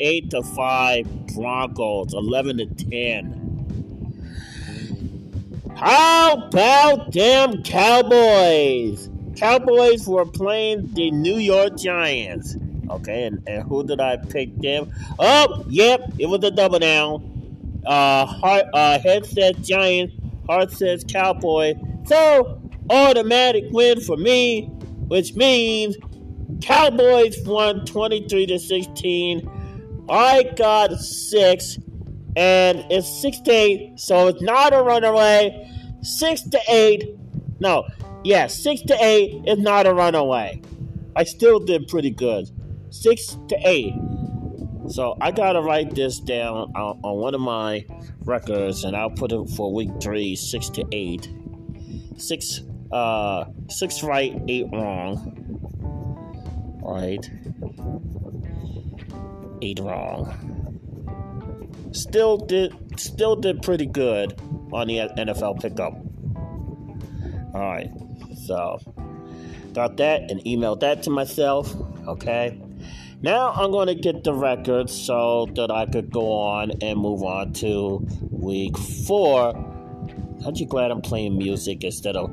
8 0.00 0.30
to 0.30 0.42
5 0.42 1.26
Broncos, 1.34 2.14
11 2.14 2.56
to 2.56 2.66
10. 2.86 3.42
How 5.76 6.36
about 6.36 7.12
them 7.12 7.62
Cowboys? 7.62 9.10
Cowboys 9.36 10.08
were 10.08 10.24
playing 10.24 10.94
the 10.94 11.10
New 11.10 11.36
York 11.36 11.76
Giants. 11.76 12.56
Okay, 12.90 13.24
and, 13.24 13.42
and 13.46 13.62
who 13.64 13.84
did 13.84 14.00
I 14.00 14.16
pick 14.16 14.56
them? 14.58 14.92
Oh, 15.18 15.64
yep, 15.68 16.00
it 16.18 16.26
was 16.26 16.42
a 16.44 16.50
double 16.50 16.78
down. 16.78 17.32
Uh, 17.84 18.26
heart, 18.26 18.66
uh, 18.72 18.98
head 18.98 19.26
says 19.26 19.56
Giants, 19.62 20.14
heart 20.46 20.70
says 20.70 21.04
Cowboy. 21.08 21.74
So, 22.04 22.60
automatic 22.90 23.64
win 23.70 24.00
for 24.00 24.16
me, 24.16 24.66
which 25.08 25.34
means 25.34 25.96
Cowboys 26.62 27.36
won 27.44 27.84
23 27.86 28.46
to 28.46 28.58
16. 28.58 29.50
I 30.08 30.44
got 30.56 30.92
six, 31.00 31.78
and 32.36 32.84
it's 32.90 33.08
six 33.20 33.40
to 33.40 33.50
eight, 33.50 33.98
so 33.98 34.28
it's 34.28 34.42
not 34.42 34.72
a 34.72 34.82
runaway. 34.82 35.70
Six 36.02 36.42
to 36.42 36.60
eight. 36.68 37.18
No, 37.58 37.86
yeah, 38.22 38.46
six 38.46 38.82
to 38.82 38.96
eight 39.04 39.42
is 39.46 39.58
not 39.58 39.86
a 39.86 39.94
runaway. 39.94 40.60
I 41.16 41.24
still 41.24 41.58
did 41.58 41.88
pretty 41.88 42.10
good. 42.10 42.50
Six 43.02 43.36
to 43.48 43.56
eight. 43.64 43.94
So 44.88 45.16
I 45.20 45.30
gotta 45.30 45.60
write 45.60 45.94
this 45.94 46.18
down 46.18 46.72
on, 46.74 47.00
on 47.02 47.16
one 47.18 47.34
of 47.34 47.40
my 47.40 47.84
records, 48.24 48.84
and 48.84 48.96
I'll 48.96 49.10
put 49.10 49.32
it 49.32 49.50
for 49.50 49.72
week 49.72 49.90
three, 50.02 50.34
six 50.34 50.70
to 50.70 50.84
eight. 50.92 51.28
Six, 52.16 52.62
uh, 52.92 53.44
six 53.68 54.02
right, 54.02 54.40
eight 54.48 54.66
wrong. 54.72 55.32
Right. 56.82 57.30
Eight 59.60 59.80
wrong. 59.80 60.78
Still 61.92 62.38
did, 62.38 62.74
still 62.98 63.36
did 63.36 63.62
pretty 63.62 63.86
good 63.86 64.40
on 64.72 64.86
the 64.86 64.98
NFL 64.98 65.60
pickup. 65.60 65.94
All 67.54 67.60
right. 67.60 67.90
So, 68.46 68.80
got 69.74 69.96
that 69.98 70.30
and 70.30 70.40
emailed 70.44 70.80
that 70.80 71.02
to 71.04 71.10
myself. 71.10 71.74
Okay. 72.06 72.60
Now 73.22 73.52
I'm 73.52 73.70
going 73.70 73.88
to 73.88 73.94
get 73.94 74.24
the 74.24 74.34
record 74.34 74.90
so 74.90 75.46
that 75.54 75.70
I 75.70 75.86
could 75.86 76.10
go 76.10 76.32
on 76.32 76.72
and 76.82 76.98
move 76.98 77.22
on 77.22 77.52
to 77.54 78.06
week 78.30 78.76
four. 78.76 79.56
Aren't 80.44 80.60
you 80.60 80.66
glad 80.66 80.90
I'm 80.90 81.00
playing 81.00 81.36
music 81.36 81.82
instead 81.82 82.14
of 82.14 82.30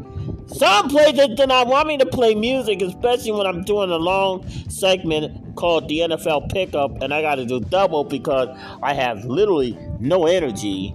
some 0.48 0.90
places 0.90 1.30
do 1.36 1.48
not 1.48 1.68
want 1.68 1.88
me 1.88 1.98
to 1.98 2.06
play 2.06 2.36
music, 2.36 2.82
especially 2.82 3.32
when 3.32 3.48
I'm 3.48 3.64
doing 3.64 3.90
a 3.90 3.98
long 3.98 4.48
segment 4.70 5.56
called 5.56 5.88
the 5.88 6.00
NFL 6.00 6.52
Pickup, 6.52 7.02
and 7.02 7.14
I 7.14 7.22
got 7.22 7.36
to 7.36 7.46
do 7.46 7.62
double 7.62 8.04
because 8.04 8.50
I 8.84 8.94
have 8.94 9.24
literally 9.26 9.78
no 10.00 10.28
energy 10.28 10.90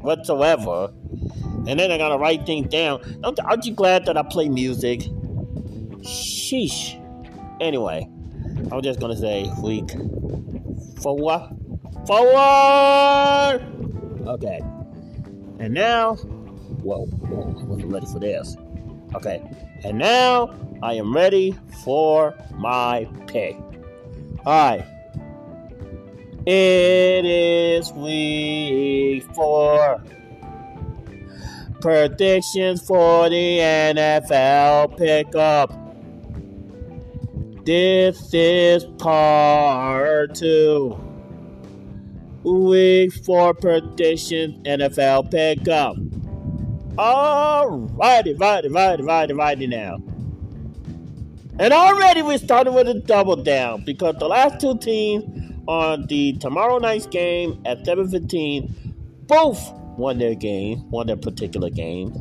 whatsoever 0.00 0.92
and 1.66 1.78
then 1.78 1.92
I 1.92 1.98
gotta 1.98 2.18
write 2.18 2.44
things 2.44 2.68
down. 2.68 3.00
Aren't 3.22 3.64
you 3.64 3.72
glad 3.72 4.06
that 4.06 4.16
I 4.16 4.22
play 4.22 4.48
music? 4.48 5.00
Sheesh. 6.00 6.98
Anyway, 7.60 8.08
I'm 8.70 8.82
just 8.82 9.00
gonna 9.00 9.16
say 9.16 9.50
week 9.60 9.90
forward, 11.00 11.48
forward. 12.06 13.62
Okay, 14.26 14.60
and 15.58 15.74
now, 15.74 16.14
whoa, 16.14 17.06
whoa, 17.06 17.60
I 17.60 17.64
wasn't 17.64 17.92
ready 17.92 18.06
for 18.06 18.18
this. 18.18 18.56
Okay, 19.14 19.42
and 19.84 19.98
now 19.98 20.54
I 20.82 20.94
am 20.94 21.14
ready 21.14 21.56
for 21.84 22.34
my 22.54 23.08
pick. 23.26 23.56
All 24.44 24.70
right. 24.70 24.84
It 26.44 27.24
is 27.24 27.92
week 27.92 29.22
four 29.34 30.02
predictions 31.80 32.84
for 32.84 33.28
the 33.28 33.58
NFL 33.58 34.96
pickup. 34.96 35.81
This 37.64 38.34
is 38.34 38.84
part 38.98 40.34
two. 40.34 40.98
Week 42.42 43.12
four 43.12 43.54
predictions 43.54 44.66
NFL 44.66 45.30
pickup. 45.30 45.94
Alrighty, 46.96 48.36
righty, 48.36 48.68
righty, 48.68 49.02
righty, 49.04 49.32
righty 49.32 49.66
now. 49.68 49.98
And 51.60 51.72
already 51.72 52.22
we 52.22 52.36
started 52.36 52.72
with 52.72 52.88
a 52.88 52.94
double 52.94 53.36
down 53.36 53.84
because 53.84 54.16
the 54.18 54.26
last 54.26 54.60
two 54.60 54.76
teams 54.78 55.22
on 55.68 56.06
the 56.08 56.32
tomorrow 56.38 56.78
night's 56.78 57.06
game 57.06 57.62
at 57.64 57.84
7:15 57.84 58.74
both 59.28 59.72
won 59.96 60.18
their 60.18 60.34
game, 60.34 60.90
won 60.90 61.06
their 61.06 61.16
particular 61.16 61.70
game. 61.70 62.12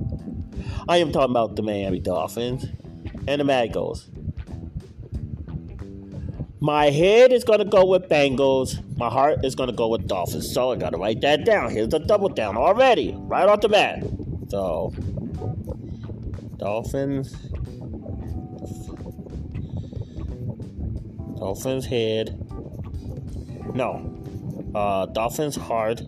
I 0.87 0.97
am 0.97 1.11
talking 1.11 1.31
about 1.31 1.55
the 1.55 1.63
Miami 1.63 1.99
Dolphins 1.99 2.67
and 3.27 3.41
the 3.41 3.45
Bengals. 3.45 4.10
My 6.63 6.91
head 6.91 7.33
is 7.33 7.43
going 7.43 7.57
to 7.57 7.65
go 7.65 7.83
with 7.83 8.07
Bengals. 8.07 8.77
My 8.95 9.09
heart 9.09 9.43
is 9.43 9.55
going 9.55 9.71
to 9.71 9.75
go 9.75 9.87
with 9.87 10.07
Dolphins. 10.07 10.53
So 10.53 10.71
I 10.71 10.75
got 10.75 10.91
to 10.91 10.97
write 10.97 11.19
that 11.21 11.43
down. 11.43 11.71
Here's 11.71 11.89
the 11.89 11.97
double 11.97 12.29
down 12.29 12.55
already, 12.55 13.15
right 13.17 13.49
off 13.49 13.61
the 13.61 13.69
bat. 13.69 14.03
So, 14.49 14.93
Dolphins. 16.57 17.31
Dolphins 21.39 21.87
head. 21.87 22.37
No. 23.73 24.23
Uh, 24.75 25.07
Dolphins 25.07 25.55
heart. 25.55 26.03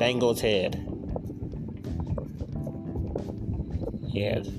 Bengals 0.00 0.40
head. 0.40 0.74
Head. 4.12 4.52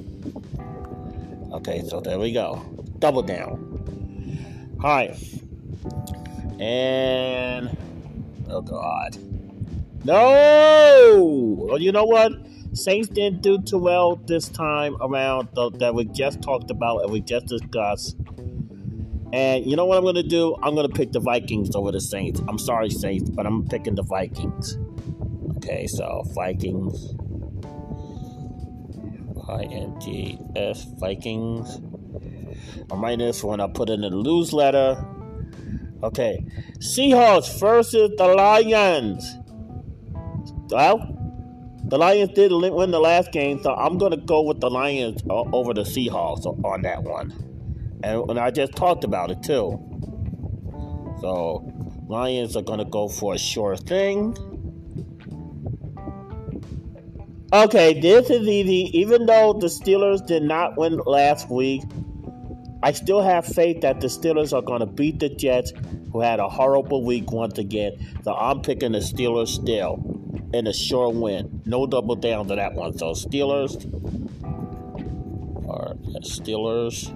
Okay, 1.52 1.84
so 1.86 2.00
there 2.00 2.18
we 2.18 2.32
go. 2.32 2.83
Double 3.04 3.22
down. 3.22 4.78
Alright. 4.82 5.22
And. 6.58 7.78
Oh, 8.48 8.62
God. 8.62 9.18
No! 10.06 11.58
Well, 11.68 11.82
you 11.82 11.92
know 11.92 12.06
what? 12.06 12.32
Saints 12.72 13.10
didn't 13.10 13.42
do 13.42 13.62
too 13.62 13.78
well 13.78 14.16
this 14.16 14.48
time 14.48 14.96
around 15.02 15.50
the, 15.54 15.70
that 15.80 15.94
we 15.94 16.06
just 16.06 16.42
talked 16.42 16.72
about 16.72 17.04
and 17.04 17.12
we 17.12 17.20
just 17.20 17.48
discussed. 17.48 18.16
And 19.34 19.66
you 19.70 19.76
know 19.76 19.84
what 19.84 19.98
I'm 19.98 20.04
going 20.04 20.16
to 20.16 20.24
do? 20.24 20.56
I'm 20.63 20.74
going 20.74 20.88
to 20.88 20.94
pick 20.94 21.12
the 21.12 21.20
Vikings 21.20 21.76
over 21.76 21.92
the 21.92 22.00
Saints. 22.00 22.42
I'm 22.48 22.58
sorry, 22.58 22.89
Saints, 22.89 23.30
but 23.30 23.46
I'm 23.46 23.68
picking 23.68 23.96
the 23.96 24.04
Vikings. 24.04 24.78
Okay, 25.58 25.88
so 25.88 26.24
Vikings. 26.34 27.16
I 29.50 29.63
N 29.63 30.00
G 30.00 30.39
S 30.56 30.86
Vikings. 31.00 31.82
I'm 32.91 33.02
writing 33.02 33.19
this 33.19 33.43
when 33.43 33.60
I 33.60 33.67
put 33.67 33.89
in 33.89 34.02
the 34.02 34.10
newsletter. 34.10 35.04
Okay, 36.04 36.45
Seahawks 36.80 37.60
versus 37.60 38.12
the 38.17 38.28
Lions. 38.28 39.38
Well, 40.69 41.13
the 41.86 41.97
Lions 41.97 42.32
did 42.34 42.52
win 42.52 42.91
the 42.91 42.99
last 42.99 43.32
game, 43.32 43.62
so 43.62 43.73
I'm 43.73 43.97
going 43.97 44.12
to 44.12 44.17
go 44.17 44.41
with 44.41 44.60
the 44.60 44.69
Lions 44.69 45.21
over 45.30 45.73
the 45.73 45.84
Seahawks 45.84 46.45
on 46.65 46.82
that 46.82 47.04
one. 47.04 47.32
And, 48.04 48.30
and 48.30 48.39
I 48.39 48.52
just 48.52 48.76
talked 48.76 49.04
about 49.04 49.32
it 49.32 49.43
too. 49.43 49.80
So, 51.21 51.71
Lions 52.08 52.58
are 52.58 52.62
going 52.62 52.80
to 52.80 52.86
go 52.86 53.08
for 53.08 53.36
a 53.36 53.38
sure 53.38 53.78
thing. 53.78 54.36
Okay, 57.54 57.99
this 57.99 58.30
is 58.30 58.47
easy. 58.47 58.89
Even 58.97 59.26
though 59.26 59.54
the 59.54 59.67
Steelers 59.67 60.26
did 60.26 60.43
not 60.43 60.76
win 60.76 60.97
last 61.06 61.49
week, 61.52 61.84
I 62.84 62.91
still 62.91 63.22
have 63.22 63.46
faith 63.46 63.80
that 63.82 64.02
the 64.02 64.08
Steelers 64.08 64.52
are 64.52 64.62
going 64.62 64.82
to 64.82 64.86
beat 64.86 65.19
the 65.19 65.30
Jets, 65.30 65.72
who 66.12 66.19
had 66.19 66.41
a 66.41 66.50
horrible 66.50 67.06
week 67.06 67.32
once 67.32 67.58
again. 67.58 67.93
So 68.24 68.34
I'm 68.34 68.62
picking 68.62 68.91
the 68.91 69.00
Steelers 69.00 69.48
still 69.48 70.04
in 70.54 70.67
a 70.67 70.74
sure 70.74 71.10
win. 71.10 71.62
No 71.65 71.88
double 71.88 72.15
down 72.15 72.50
to 72.50 72.56
that 72.56 72.74
one. 72.74 72.98
So 72.98 73.13
Steelers 73.13 73.86
or 75.65 75.96
Steelers. 76.24 77.10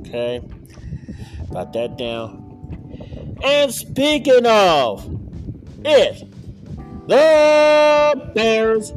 Okay. 0.00 0.40
Got 1.52 1.74
that 1.74 1.98
down. 1.98 3.36
And 3.44 3.70
speaking 3.70 4.46
of 4.46 5.06
it, 5.84 6.24
the 7.06 8.32
Bears 8.34 8.94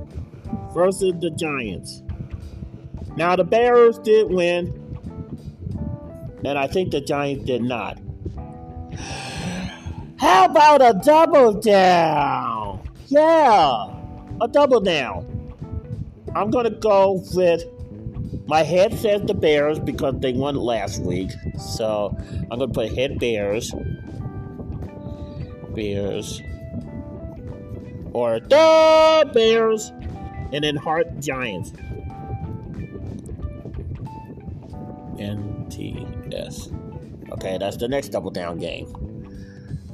versus 0.73 1.13
the 1.19 1.29
Giants. 1.31 2.03
Now 3.17 3.35
the 3.35 3.43
Bears 3.43 3.99
did 3.99 4.29
win, 4.31 4.86
and 6.47 6.57
I 6.57 6.67
think 6.67 6.91
the 6.91 7.01
Giants 7.01 7.45
did 7.45 7.61
not. 7.61 7.97
How 10.17 10.45
about 10.45 10.81
a 10.81 10.99
double 11.03 11.59
down? 11.59 12.89
Yeah, 13.07 13.93
a 14.41 14.47
double 14.47 14.79
down. 14.79 15.25
I'm 16.33 16.49
gonna 16.49 16.69
go 16.69 17.21
with 17.33 17.63
my 18.47 18.63
head 18.63 18.97
says 18.97 19.21
the 19.23 19.33
Bears 19.33 19.77
because 19.77 20.15
they 20.19 20.31
won 20.31 20.55
last 20.55 21.01
week. 21.01 21.31
So 21.59 22.15
I'm 22.49 22.59
gonna 22.59 22.69
put 22.69 22.93
head 22.93 23.19
Bears. 23.19 23.73
Bears. 25.75 26.41
Or 28.13 28.39
the 28.39 29.29
Bears. 29.33 29.91
And 30.53 30.63
then 30.63 30.77
heart 30.77 31.19
Giants. 31.19 31.73
NTS. 36.29 37.31
Okay, 37.33 37.57
that's 37.57 37.77
the 37.77 37.87
next 37.87 38.09
double 38.09 38.31
down 38.31 38.59
game. 38.59 38.87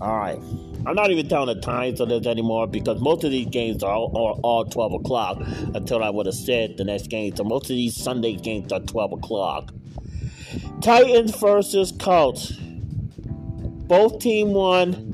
All 0.01 0.17
right. 0.17 0.39
I'm 0.85 0.95
not 0.95 1.11
even 1.11 1.29
telling 1.29 1.55
the 1.55 1.61
times 1.61 2.01
of 2.01 2.09
this 2.09 2.27
anymore 2.27 2.67
because 2.67 2.99
most 2.99 3.23
of 3.23 3.31
these 3.31 3.47
games 3.47 3.83
are 3.83 3.95
all, 3.95 4.37
all 4.43 4.65
12 4.65 4.95
o'clock 4.95 5.37
until 5.73 6.03
I 6.03 6.09
would 6.09 6.25
have 6.25 6.35
said 6.35 6.75
the 6.75 6.83
next 6.83 7.07
game. 7.07 7.33
So 7.35 7.45
most 7.45 7.69
of 7.69 7.77
these 7.77 7.95
Sunday 7.95 8.35
games 8.35 8.73
are 8.73 8.81
12 8.81 9.13
o'clock. 9.13 9.73
Titans 10.81 11.33
versus 11.37 11.93
Colts. 11.97 12.51
Both 12.51 14.19
team 14.19 14.53
won. 14.53 15.11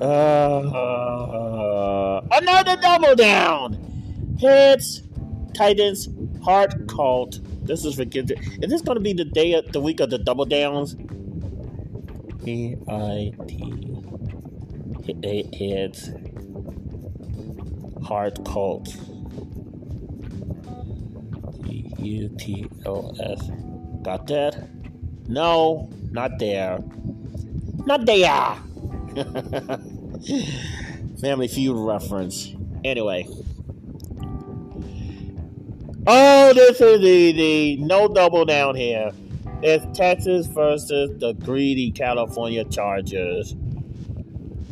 Uh, 0.00 2.20
another 2.32 2.76
double 2.80 3.14
down. 3.14 3.78
Heads, 4.40 5.02
Titans, 5.54 6.08
Heart, 6.42 6.88
Colt. 6.88 7.38
This 7.68 7.84
is 7.84 7.96
kids. 8.10 8.32
Is 8.32 8.70
this 8.70 8.80
going 8.80 8.96
to 8.96 9.00
be 9.00 9.12
the 9.12 9.26
day 9.26 9.52
of 9.52 9.70
the 9.72 9.80
week 9.80 10.00
of 10.00 10.08
the 10.08 10.16
double 10.16 10.46
downs? 10.46 10.96
P 12.42 12.76
I 12.88 13.34
T. 13.46 13.84
Heads, 15.58 16.10
Heart, 18.02 18.42
Colt. 18.46 18.96
T 21.66 21.92
U 21.98 22.30
T 22.38 22.66
O 22.86 23.12
S. 23.20 23.50
Got 24.02 24.26
that? 24.28 24.66
No, 25.28 25.90
not 26.10 26.38
there. 26.38 26.78
Not 27.84 28.06
there. 28.06 28.56
Family 31.20 31.48
Feud 31.48 31.76
reference. 31.76 32.54
Anyway. 32.82 33.28
Oh, 36.50 36.54
this 36.54 36.80
is 36.80 37.02
the, 37.02 37.32
the 37.32 37.76
No 37.76 38.08
double 38.08 38.46
down 38.46 38.74
here. 38.74 39.10
It's 39.62 39.84
Texas 39.94 40.46
versus 40.46 41.10
the 41.20 41.34
greedy 41.34 41.90
California 41.90 42.64
Chargers. 42.64 43.54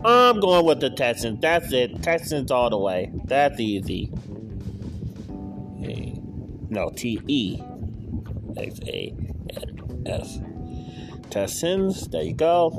I'm 0.02 0.40
going 0.40 0.64
with 0.64 0.80
the 0.80 0.88
Texans. 0.88 1.38
That's 1.42 1.70
it. 1.74 2.02
Texans 2.02 2.50
all 2.50 2.70
the 2.70 2.78
way. 2.78 3.12
That's 3.26 3.60
easy. 3.60 4.10
No, 6.70 6.88
T 6.96 7.20
E 7.26 7.60
X 8.56 8.80
A 8.86 9.14
N 9.50 10.02
S. 10.06 10.38
Texans. 11.28 12.08
There 12.08 12.22
you 12.22 12.32
go. 12.32 12.70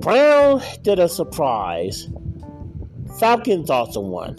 Brown 0.00 0.60
did 0.82 0.98
a 0.98 1.08
surprise. 1.08 2.08
Falcons 3.20 3.70
also 3.70 4.00
won. 4.00 4.36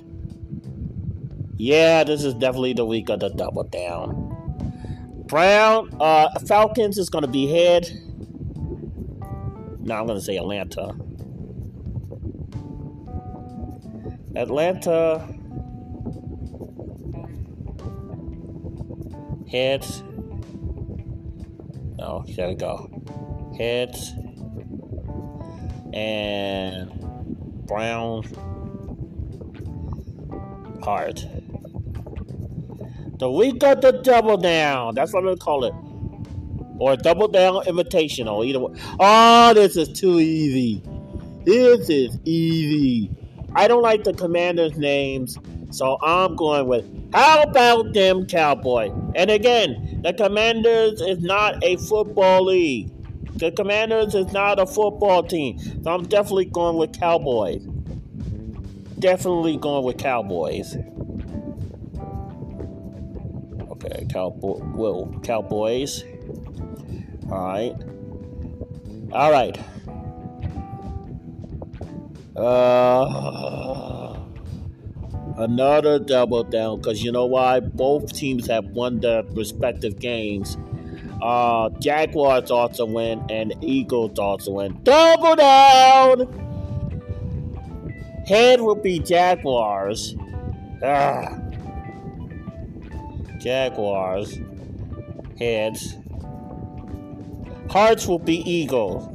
Yeah, 1.58 2.04
this 2.04 2.24
is 2.24 2.34
definitely 2.34 2.74
the 2.74 2.86
week 2.86 3.10
of 3.10 3.22
the 3.22 3.30
double 3.30 3.63
down. 3.63 5.24
Brown, 5.28 5.96
uh, 6.00 6.38
Falcons 6.39 6.98
is 6.98 7.10
going 7.10 7.24
to 7.24 7.30
be 7.32 7.48
head. 7.48 7.89
No, 9.80 9.96
I'm 9.96 10.08
going 10.08 10.20
to 10.20 10.22
say 10.22 10.38
Atlanta. 10.38 10.96
Atlanta 14.36 15.26
heads. 19.50 20.04
No, 21.98 22.26
there 22.36 22.50
we 22.50 22.56
go. 22.56 22.89
Heads 23.58 24.13
and 25.94 26.89
brown 27.65 28.24
heart. 30.84 31.26
The 33.19 33.32
week 33.32 33.63
of 33.63 33.82
the 33.82 33.91
double 33.91 34.38
down. 34.38 34.95
That's 34.95 35.13
what 35.13 35.19
I'm 35.19 35.25
gonna 35.25 35.38
call 35.38 35.65
it. 35.65 35.73
Or 36.80 36.95
double 36.97 37.28
down 37.28 37.63
invitational. 37.63 38.45
Either 38.45 38.60
way. 38.60 38.80
Oh, 38.99 39.54
this 39.54 39.78
is 39.78 39.89
too 39.89 40.19
easy. 40.19 40.82
This 41.45 41.89
is 41.89 42.17
easy. 42.25 43.12
I 43.56 43.67
don't 43.67 43.84
like 43.84 44.04
the 44.04 44.13
commanders' 44.13 44.75
names, 44.78 45.38
so 45.71 45.97
I'm 46.01 46.36
going 46.36 46.67
with 46.67 46.86
how 47.13 47.43
about 47.43 47.93
them 47.93 48.25
cowboy? 48.25 48.91
And 49.15 49.32
again, 49.32 50.01
the 50.04 50.12
commanders 50.12 50.99
is 50.99 51.19
not 51.19 51.63
a 51.63 51.78
football 51.78 52.45
league. 52.45 52.91
The 53.36 53.51
Commanders 53.51 54.15
is 54.15 54.32
not 54.32 54.60
a 54.60 54.65
football 54.65 55.21
team, 55.21 55.60
so 55.84 55.91
I'm 55.91 56.04
definitely 56.04 56.45
going 56.45 56.78
with 56.78 56.97
Cowboys. 56.97 57.62
Definitely 58.97 59.58
going 59.58 59.84
with 59.84 59.97
Cowboys. 59.97 60.78
Cowboy. 64.10 64.60
Well, 64.76 65.13
Cowboys. 65.24 66.04
All 67.32 67.45
right. 67.45 67.76
All 69.12 69.32
right. 69.32 69.58
Uh, 72.36 74.19
another 75.38 76.00
double 76.00 76.43
down 76.43 76.82
because 76.82 77.04
you 77.04 77.12
know 77.12 77.26
why? 77.26 77.60
Both 77.62 78.13
teams 78.13 78.48
have 78.48 78.65
won 78.65 79.00
their 79.00 79.24
respective 79.24 80.00
games 80.00 80.58
uh, 81.21 81.69
Jaguars 81.80 82.52
also 82.52 82.86
win, 82.86 83.24
and 83.30 83.54
Eagles 83.62 84.19
also 84.19 84.52
win. 84.52 84.80
Double 84.84 85.36
down! 85.36 86.43
Head 88.28 88.62
will 88.62 88.76
be 88.76 89.00
Jaguars. 89.00 90.15
Ah. 90.84 91.44
Jaguars. 93.45 94.39
Heads. 95.38 95.95
Hearts 97.69 98.08
will 98.08 98.17
be 98.17 98.38
eagle. 98.49 99.12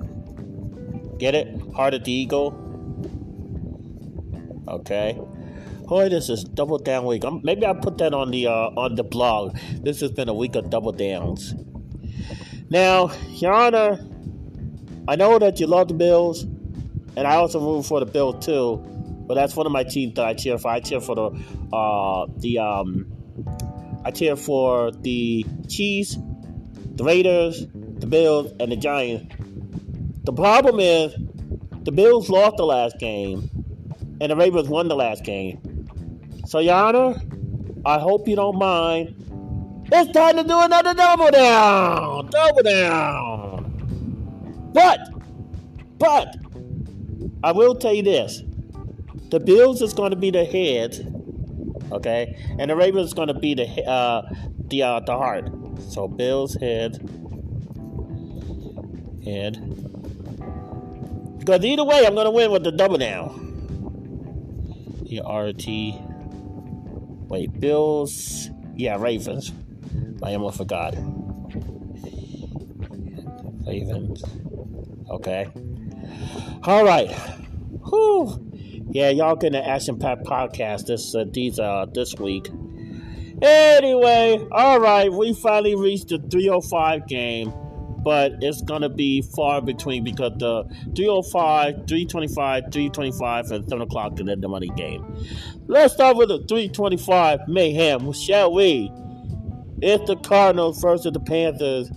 Get 1.19 1.35
it? 1.35 1.49
Heart 1.75 1.95
of 1.95 2.05
the 2.05 2.13
Eagle. 2.13 2.55
Okay. 4.69 5.21
Boy, 5.89 6.09
this 6.09 6.29
is 6.29 6.45
double 6.45 6.79
down 6.79 7.07
week. 7.07 7.25
I'm, 7.25 7.41
maybe 7.43 7.67
I'll 7.67 7.75
put 7.75 7.99
that 7.99 8.15
on 8.15 8.31
the 8.31 8.47
uh, 8.47 8.71
on 8.77 8.95
the 8.95 9.03
blog. 9.03 9.57
This 9.83 10.01
has 10.01 10.13
been 10.13 10.29
a 10.29 10.35
week 10.35 10.55
of 10.55 10.71
double 10.71 10.93
downs. 10.93 11.55
Now, 12.71 13.11
Your 13.31 13.53
Honor, 13.53 13.99
I 15.09 15.17
know 15.17 15.41
that 15.41 15.59
you 15.59 15.67
love 15.67 15.89
the 15.89 15.95
Bills, 15.95 16.45
and 17.17 17.27
I 17.27 17.35
also 17.35 17.59
root 17.59 17.83
for 17.83 17.99
the 17.99 18.07
Bills 18.07 18.47
too. 18.47 18.77
But 19.27 19.35
that's 19.35 19.57
one 19.57 19.67
of 19.67 19.73
my 19.73 19.83
teams 19.83 20.15
that 20.15 20.25
I 20.25 20.35
cheer 20.35 20.57
for. 20.57 20.69
I 20.69 20.79
cheer 20.79 21.01
for 21.01 21.17
the 21.17 21.77
uh, 21.77 22.27
the 22.37 22.59
um, 22.59 23.10
I 24.05 24.11
cheer 24.11 24.37
for 24.37 24.91
the 24.91 25.45
Chiefs, 25.69 26.17
the 26.95 27.05
Raiders, 27.05 27.67
the 27.99 28.07
Bills, 28.07 28.53
and 28.61 28.73
the 28.73 28.77
Giants. 28.77 29.35
The 30.25 30.33
problem 30.33 30.81
is 30.81 31.15
the 31.85 31.93
Bills 31.93 32.29
lost 32.29 32.57
the 32.57 32.67
last 32.67 32.99
game, 32.99 33.49
and 34.21 34.31
the 34.31 34.37
Ravens 34.37 34.69
won 34.69 34.89
the 34.89 34.97
last 34.97 35.25
game. 35.25 35.61
So, 36.47 36.59
Your 36.59 36.75
Honor, 36.75 37.21
I 37.85 37.99
hope 37.99 38.29
you 38.29 38.37
don't 38.37 38.59
mind 38.59 39.21
it's 39.93 40.13
time 40.13 40.37
to 40.37 40.45
do 40.45 40.61
another 40.61 40.95
double 40.95 41.33
down. 41.33 42.31
Double 42.31 42.63
down. 42.63 44.71
But, 44.73 45.01
but, 45.99 46.37
I 47.43 47.51
will 47.51 47.75
tell 47.75 47.93
you 47.93 48.05
this: 48.05 48.41
the 49.31 49.41
Bills 49.41 49.83
is 49.83 49.93
going 49.93 50.11
to 50.11 50.17
be 50.17 50.31
the 50.31 50.45
head, 50.45 51.20
okay, 51.93 52.37
and 52.59 52.71
the 52.71 52.77
Ravens 52.77 53.09
is 53.09 53.15
going 53.15 53.29
to 53.29 53.35
be 53.35 53.55
the 53.55 53.67
uh, 53.87 54.23
the 54.69 54.83
uh, 54.83 55.01
the 55.01 55.13
heart. 55.13 55.51
So 55.89 56.09
Bills 56.09 56.55
head, 56.55 56.97
head. 59.25 59.77
Because 61.39 61.65
either 61.65 61.85
way, 61.85 62.07
I'm 62.07 62.15
going 62.15 62.27
to 62.27 62.31
win 62.31 62.51
with 62.51 62.65
the 62.65 62.73
double 62.73 62.99
down. 62.99 63.47
The 65.09 65.21
RT. 65.21 66.01
Wait, 67.29 67.59
Bills. 67.59 68.51
Yeah, 68.77 68.97
Ravens. 69.01 69.53
I 70.23 70.35
almost 70.35 70.59
forgot. 70.59 70.95
Ravens. 73.67 74.23
Okay. 75.11 75.49
All 76.65 76.85
right. 76.85 77.11
Whew. 77.89 78.50
Yeah, 78.93 79.11
y'all 79.11 79.37
getting 79.37 79.61
an 79.61 79.65
action 79.65 80.01
packed 80.01 80.25
podcast 80.25 80.87
this 80.87 81.15
uh, 81.15 81.25
these 81.31 81.61
uh 81.61 81.87
this 81.95 82.17
week. 82.17 82.49
Anyway, 83.41 84.45
all 84.51 84.81
right, 84.81 85.13
we 85.13 85.33
finally 85.33 85.77
reached 85.77 86.09
the 86.09 86.19
305 86.19 87.07
game, 87.07 87.53
but 88.03 88.33
it's 88.41 88.61
gonna 88.63 88.89
be 88.89 89.23
far 89.23 89.63
between 89.63 90.03
because 90.03 90.33
the 90.39 90.65
305, 90.97 91.87
325, 91.87 92.65
325, 92.65 93.51
and 93.53 93.69
7 93.69 93.81
o'clock 93.81 94.19
is 94.19 94.27
the 94.27 94.49
money 94.49 94.71
game. 94.77 95.07
Let's 95.69 95.95
start 95.95 96.17
with 96.17 96.29
the 96.29 96.39
325 96.39 97.47
mayhem, 97.47 98.13
shall 98.13 98.53
we? 98.53 98.91
It's 99.81 100.05
the 100.09 100.17
Cardinals 100.17 100.81
versus 100.83 101.13
the 101.13 101.21
Panthers. 101.21 101.93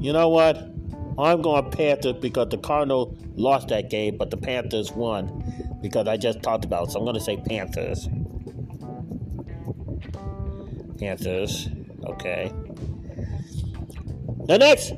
You 0.00 0.12
know 0.12 0.30
what? 0.30 0.71
I'm 1.18 1.42
going 1.42 1.70
Panthers 1.70 2.14
because 2.20 2.48
the 2.48 2.58
Cardinals 2.58 3.16
lost 3.34 3.68
that 3.68 3.90
game, 3.90 4.16
but 4.16 4.30
the 4.30 4.36
Panthers 4.36 4.92
won 4.92 5.78
because 5.82 6.08
I 6.08 6.16
just 6.16 6.42
talked 6.42 6.64
about. 6.64 6.88
It, 6.88 6.92
so 6.92 6.98
I'm 6.98 7.04
going 7.04 7.14
to 7.14 7.20
say 7.20 7.36
Panthers. 7.36 8.08
Panthers. 10.98 11.68
Okay. 12.06 12.52
The 14.46 14.58
next 14.58 14.94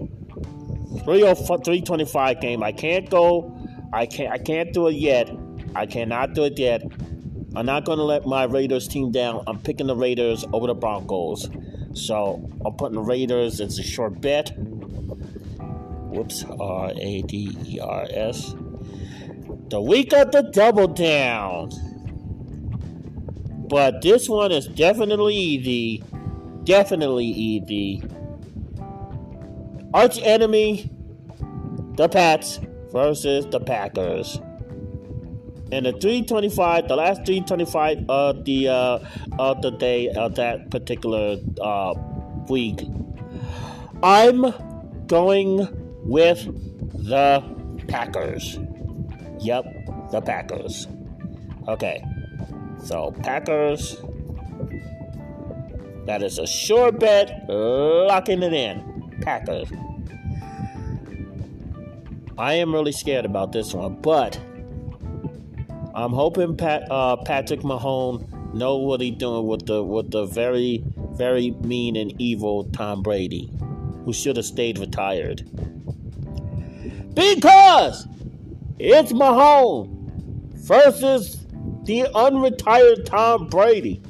325 1.05 2.41
game. 2.41 2.63
I 2.63 2.73
can't 2.73 3.11
go. 3.11 3.57
I 3.93 4.07
can't. 4.07 4.33
I 4.33 4.39
can't 4.39 4.73
do 4.73 4.89
it 4.89 4.95
yet. 4.95 5.31
I 5.75 5.87
cannot 5.87 6.35
do 6.35 6.45
it 6.45 6.59
yet. 6.59 6.83
I'm 7.57 7.67
not 7.67 7.85
going 7.85 7.99
to 7.99 8.05
let 8.05 8.27
my 8.27 8.45
Raiders 8.45 8.89
team 8.89 9.13
down. 9.13 9.45
I'm 9.47 9.61
picking 9.61 9.87
the 9.87 9.97
Raiders 9.97 10.45
over 10.53 10.67
the 10.67 10.75
Broncos. 10.75 11.49
So 11.93 12.49
I'm 12.65 12.75
putting 12.75 12.97
the 12.97 13.03
Raiders. 13.03 13.61
It's 13.61 13.79
a 13.79 13.83
short 13.83 14.21
bet. 14.21 14.53
Whoops. 16.15 16.45
R 16.61 16.93
A 16.97 17.23
D 17.23 17.57
E 17.67 17.81
R 17.81 18.07
S. 18.11 18.55
The 19.69 19.81
week 19.81 20.13
of 20.13 20.31
the 20.31 20.43
double 20.43 20.87
down. 20.87 21.71
But 23.69 24.03
this 24.03 24.29
one 24.29 24.53
is 24.53 24.69
definitely 24.69 25.35
easy. 25.35 26.05
Definitely 26.63 27.27
easy. 27.27 28.03
Arch 29.93 30.19
enemy, 30.23 30.91
the 31.97 32.09
Pats 32.09 32.61
versus 32.93 33.47
the 33.47 33.61
Packers. 33.61 34.41
And 35.73 35.87
the 35.87 35.93
325, 35.93 36.89
the 36.89 36.97
last 36.97 37.27
325 37.27 38.05
of 38.09 38.45
the 38.45 38.69
uh, 38.69 38.99
of 39.39 39.63
the 39.63 39.73
day 39.73 40.09
of 40.11 40.37
that 40.37 40.71
particular 40.71 41.39
uh, 41.61 41.95
week, 42.49 42.87
I'm 44.03 44.55
going 45.07 45.84
with 46.05 46.45
the 47.07 47.43
Packers. 47.89 48.59
Yep, 49.41 49.65
the 50.11 50.21
Packers. 50.21 50.87
Okay, 51.69 52.05
so 52.83 53.13
Packers. 53.23 53.97
That 56.07 56.23
is 56.23 56.39
a 56.39 56.47
sure 56.47 56.93
bet. 56.93 57.47
Locking 57.49 58.43
it 58.43 58.53
in. 58.53 59.19
Packers. 59.23 59.69
I 62.37 62.55
am 62.55 62.75
really 62.75 62.93
scared 62.93 63.25
about 63.25 63.53
this 63.53 63.73
one, 63.73 63.95
but 64.03 64.39
I'm 65.95 66.13
hoping 66.13 66.57
Pat, 66.57 66.91
uh, 66.91 67.17
Patrick 67.17 67.63
Mahone 67.63 68.27
know 68.53 68.77
what 68.77 69.01
he's 69.01 69.17
doing 69.17 69.47
with 69.47 69.67
the 69.67 69.83
with 69.83 70.11
the 70.11 70.27
very 70.27 70.85
very 71.13 71.53
mean 71.63 71.97
and 71.97 72.21
evil 72.21 72.65
Tom 72.65 73.03
Brady, 73.03 73.51
who 74.05 74.13
should 74.13 74.37
have 74.37 74.47
stayed 74.47 74.79
retired. 74.79 75.49
Because 77.15 78.07
it's 78.79 79.13
Mahomes 79.13 79.89
versus 80.67 81.45
the 81.85 82.07
unretired 82.15 83.05
Tom 83.05 83.47
Brady. 83.49 84.03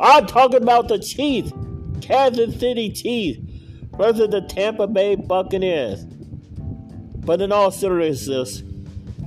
I'm 0.00 0.26
talking 0.26 0.62
about 0.62 0.88
the 0.88 0.98
Chiefs, 0.98 1.52
Kansas 2.00 2.58
City 2.58 2.90
Chiefs 2.90 3.40
versus 3.96 4.28
the 4.30 4.42
Tampa 4.42 4.86
Bay 4.86 5.14
Buccaneers. 5.14 6.04
But 6.04 7.40
in 7.40 7.52
all 7.52 7.70
seriousness, 7.70 8.62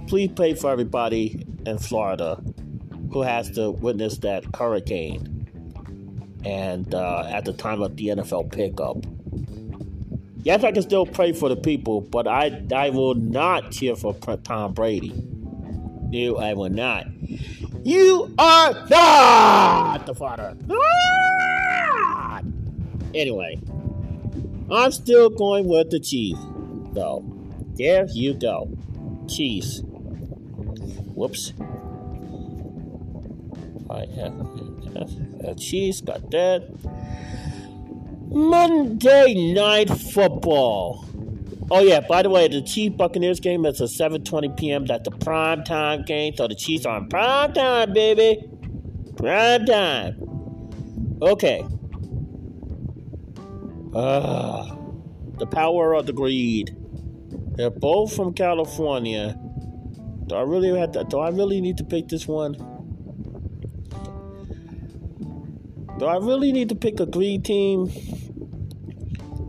please 0.08 0.32
pray 0.36 0.54
for 0.54 0.70
everybody 0.72 1.46
in 1.66 1.78
Florida 1.78 2.42
who 3.12 3.22
has 3.22 3.50
to 3.52 3.72
witness 3.72 4.18
that 4.20 4.44
hurricane 4.56 5.34
and 6.46 6.94
uh, 6.94 7.24
at 7.28 7.46
the 7.46 7.54
time 7.54 7.82
of 7.82 7.96
the 7.96 8.08
NFL 8.08 8.52
pickup. 8.52 8.98
Yes, 10.48 10.64
I 10.64 10.72
can 10.72 10.82
still 10.82 11.06
pray 11.06 11.34
for 11.34 11.50
the 11.50 11.58
people, 11.58 12.00
but 12.00 12.26
I, 12.26 12.64
I 12.74 12.90
will 12.90 13.16
not 13.16 13.70
cheer 13.70 13.98
for 13.98 14.14
Tom 14.14 14.74
Brady. 14.74 15.12
No, 16.10 16.38
I 16.38 16.54
will 16.54 16.70
not. 16.70 17.06
You 17.84 18.34
are 18.40 18.72
not 18.90 20.06
the 20.06 20.16
father. 20.16 20.56
Not! 20.66 22.46
Anyway, 23.14 23.60
I'm 24.72 24.94
still 24.94 25.30
going 25.30 25.68
with 25.68 25.90
the 25.90 26.00
Chiefs, 26.00 26.40
though. 26.94 27.26
There 27.76 28.08
you 28.14 28.34
go. 28.34 28.70
Chiefs. 29.28 29.82
Whoops. 31.14 31.52
I 33.90 34.06
have 34.16 35.46
uh, 35.46 35.54
cheese, 35.56 36.00
got 36.00 36.32
that. 36.32 36.64
Monday 38.30 39.54
Night 39.54 39.90
Football. 39.90 41.06
Oh 41.72 41.80
yeah, 41.80 42.02
by 42.02 42.24
the 42.24 42.30
way, 42.30 42.48
the 42.48 42.62
Chiefs 42.62 42.96
Buccaneers 42.96 43.40
game 43.40 43.66
is 43.66 43.80
a 43.82 43.86
7:20 43.86 44.58
p.m. 44.58 44.86
That's 44.86 45.08
the 45.10 45.16
prime 45.16 45.64
time 45.64 46.04
game, 46.04 46.34
so 46.36 46.48
the 46.48 46.56
Chiefs 46.56 46.86
are 46.86 46.98
on 46.98 47.10
prime 47.10 47.54
time, 47.54 47.94
baby. 47.94 48.50
Prime 49.16 49.66
time. 49.66 51.18
Okay. 51.22 51.66
Ah, 53.96 53.98
uh, 53.98 54.76
the 55.40 55.48
power 55.48 55.94
of 55.94 56.06
the 56.06 56.14
greed. 56.14 56.76
They're 57.56 57.70
both 57.70 58.16
from 58.16 58.34
California. 58.34 59.40
Do 60.28 60.36
I 60.36 60.42
really 60.42 60.78
have 60.78 60.92
to? 60.92 61.06
Do 61.06 61.20
I 61.20 61.30
really 61.30 61.62
need 61.62 61.78
to 61.78 61.84
pick 61.84 62.10
this 62.10 62.28
one? 62.28 62.56
Do 65.98 66.06
I 66.06 66.18
really 66.18 66.52
need 66.52 66.70
to 66.70 66.76
pick 66.76 67.00
a 67.00 67.08
green 67.08 67.42
team? 67.42 67.92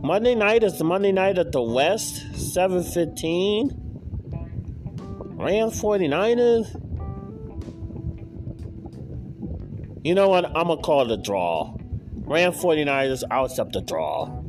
Monday 0.01 0.33
night 0.33 0.63
is 0.63 0.79
the 0.79 0.83
Monday 0.83 1.11
night 1.11 1.37
at 1.37 1.51
the 1.51 1.61
West, 1.61 2.35
715. 2.35 3.69
Rams 5.37 5.79
49ers. 5.79 6.65
You 10.03 10.15
know 10.15 10.29
what? 10.29 10.45
I'm 10.45 10.65
going 10.65 10.77
to 10.77 10.83
call 10.83 11.11
it 11.11 11.11
a 11.11 11.21
draw. 11.21 11.75
Rams 12.15 12.57
49ers, 12.57 13.23
I'll 13.29 13.45
accept 13.45 13.73
the 13.73 13.81
draw. 13.81 14.41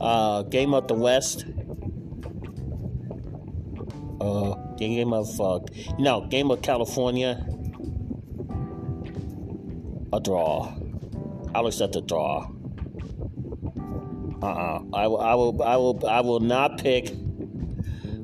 Uh, 0.00 0.42
game 0.44 0.72
of 0.72 0.86
the 0.86 0.94
West. 0.94 1.46
Uh, 4.20 4.54
game 4.76 5.12
of, 5.12 5.40
uh, 5.40 5.58
you 5.98 6.04
know, 6.04 6.24
game 6.28 6.52
of 6.52 6.62
California. 6.62 7.44
A 10.12 10.20
draw. 10.20 10.72
I'll 11.54 11.66
accept 11.66 11.96
a 11.96 12.00
draw. 12.00 12.50
Uh-uh. 14.42 14.82
I 14.92 15.06
will. 15.06 15.20
I 15.20 15.34
will. 15.34 15.62
I 15.62 15.76
will. 15.76 16.06
I 16.06 16.20
will 16.20 16.40
not 16.40 16.78
pick. 16.78 17.12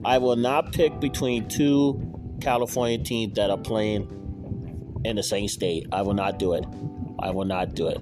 I 0.05 0.19
will 0.19 0.37
not 0.37 0.73
pick 0.73 1.01
between 1.01 1.49
two 1.49 2.37
California 2.41 2.99
teams 2.99 3.35
that 3.35 3.51
are 3.51 3.59
playing 3.59 5.01
in 5.05 5.17
the 5.17 5.23
same 5.23 5.49
state. 5.49 5.87
I 5.93 6.03
will 6.03 6.15
not 6.15 6.39
do 6.39 6.55
it. 6.55 6.65
I 7.19 7.31
will 7.31 7.45
not 7.45 7.75
do 7.75 7.89
it. 7.89 7.99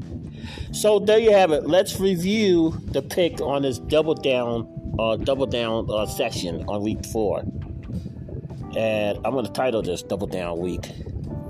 So 0.72 0.98
there 0.98 1.18
you 1.18 1.32
have 1.32 1.52
it. 1.52 1.66
Let's 1.66 1.98
review 2.00 2.80
the 2.86 3.02
pick 3.02 3.40
on 3.40 3.62
this 3.62 3.78
double 3.78 4.14
down, 4.14 4.94
uh, 4.98 5.16
double 5.16 5.46
down 5.46 5.88
uh, 5.88 6.06
on 6.68 6.82
week 6.82 7.04
four. 7.06 7.40
And 8.76 9.18
I'm 9.24 9.32
going 9.32 9.44
to 9.44 9.52
title 9.52 9.82
this 9.82 10.02
"Double 10.02 10.26
Down 10.26 10.58
Week." 10.58 10.90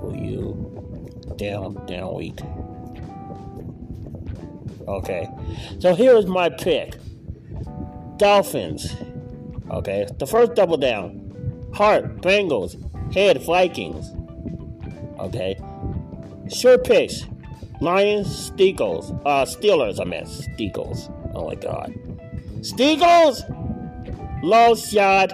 Will 0.01 0.15
you 0.15 0.82
down 1.37 1.85
down 1.85 2.13
week? 2.15 2.39
Okay. 4.87 5.29
So 5.79 5.95
here 5.95 6.15
is 6.15 6.25
my 6.25 6.49
pick 6.49 6.97
Dolphins. 8.17 8.95
Okay. 9.69 10.07
The 10.19 10.27
first 10.27 10.55
double 10.55 10.77
down. 10.77 11.19
Heart, 11.73 12.21
Bengals. 12.21 12.77
Head, 13.13 13.43
Vikings. 13.43 14.11
Okay. 15.19 15.57
Sure 16.49 16.77
picks. 16.77 17.25
Lions, 17.81 18.51
Steagles. 18.51 19.11
Uh, 19.25 19.45
Steelers, 19.45 19.99
I 19.99 20.05
meant. 20.05 20.27
Steagles. 20.27 21.11
Oh 21.33 21.47
my 21.47 21.55
god. 21.55 21.93
Steagles! 22.61 23.43
Low 24.43 24.75
shot. 24.75 25.31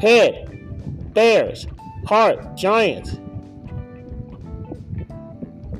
Head. 0.00 0.48
Bears. 1.12 1.66
Heart. 2.06 2.56
Giants. 2.56 3.18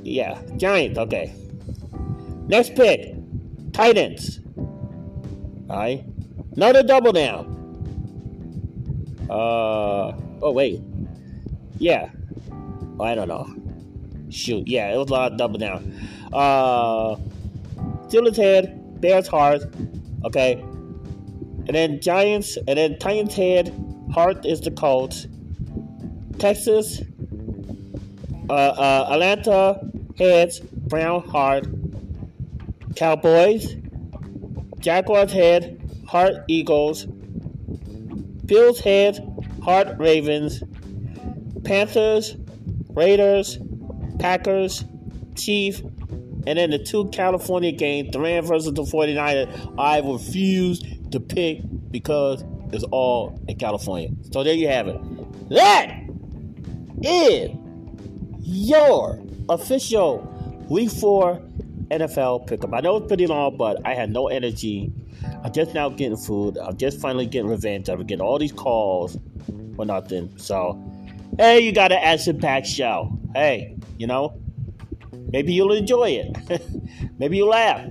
Yeah, 0.02 0.40
Giants. 0.56 0.98
Okay. 0.98 1.32
Next 2.48 2.74
pick, 2.74 3.14
Titans. 3.72 4.40
All 5.70 5.76
right. 5.76 6.04
Another 6.56 6.82
double 6.82 7.12
down. 7.12 7.46
Uh. 9.30 10.12
Oh 10.42 10.52
wait. 10.52 10.80
Yeah. 11.78 12.10
Oh, 12.98 13.04
I 13.04 13.14
don't 13.14 13.28
know. 13.28 13.46
Shoot. 14.30 14.68
Yeah, 14.68 14.92
it 14.92 14.98
was 14.98 15.08
a 15.08 15.12
lot 15.12 15.32
of 15.32 15.38
double 15.38 15.58
down. 15.58 15.94
Uh. 16.32 17.16
Steelers 18.08 18.36
head, 18.36 19.00
Bears 19.00 19.26
heart. 19.26 19.62
Okay. 20.24 20.54
And 20.54 21.68
then 21.68 22.00
Giants, 22.00 22.56
and 22.56 22.76
then 22.76 22.98
Titans 22.98 23.34
head, 23.34 23.72
heart 24.12 24.44
is 24.44 24.60
the 24.60 24.70
Colts. 24.72 25.26
Texas, 26.38 27.00
uh, 28.50 28.52
uh, 28.52 29.08
Atlanta 29.10 29.91
heads, 30.16 30.60
Brown 30.60 31.22
heart. 31.28 31.66
Cowboys, 32.96 33.76
Jaguars 34.78 35.32
head, 35.32 35.80
heart 36.06 36.34
Eagles. 36.48 37.06
Bills 38.44 38.80
head, 38.80 39.18
heart 39.62 39.96
Ravens. 39.98 40.62
Panthers, 41.64 42.36
Raiders, 42.90 43.58
Packers, 44.18 44.84
Chiefs, 45.36 45.80
and 46.46 46.58
then 46.58 46.70
the 46.70 46.78
two 46.78 47.08
California 47.10 47.72
games, 47.72 48.16
Rams 48.16 48.48
versus 48.48 48.72
the 48.74 48.82
49ers, 48.82 49.74
I 49.78 50.00
refuse 50.00 50.82
to 51.12 51.20
pick 51.20 51.60
because 51.90 52.44
it's 52.72 52.84
all 52.84 53.40
in 53.48 53.56
California. 53.58 54.08
So 54.32 54.42
there 54.42 54.54
you 54.54 54.68
have 54.68 54.88
it. 54.88 54.98
That 55.50 56.00
is 57.02 57.50
your 58.52 59.18
official 59.48 60.18
week 60.68 60.90
four 60.90 61.40
NFL 61.90 62.46
pickup. 62.46 62.72
I 62.72 62.80
know 62.80 62.96
it's 62.96 63.06
pretty 63.06 63.26
long, 63.26 63.56
but 63.56 63.78
I 63.84 63.94
had 63.94 64.10
no 64.10 64.28
energy. 64.28 64.92
I'm 65.44 65.52
just 65.52 65.74
now 65.74 65.88
getting 65.88 66.16
food. 66.16 66.58
I'm 66.58 66.76
just 66.76 67.00
finally 67.00 67.26
getting 67.26 67.50
revenge. 67.50 67.88
I'm 67.88 68.04
getting 68.04 68.22
all 68.24 68.38
these 68.38 68.52
calls 68.52 69.16
for 69.76 69.84
nothing. 69.84 70.32
So, 70.36 70.82
hey, 71.38 71.60
you 71.60 71.72
got 71.72 71.92
an 71.92 71.98
action 72.02 72.38
packed 72.38 72.66
show. 72.66 73.18
Hey, 73.34 73.76
you 73.98 74.06
know, 74.06 74.38
maybe 75.30 75.52
you'll 75.52 75.72
enjoy 75.72 76.10
it. 76.10 76.62
maybe 77.18 77.38
you'll 77.38 77.48
laugh. 77.48 77.88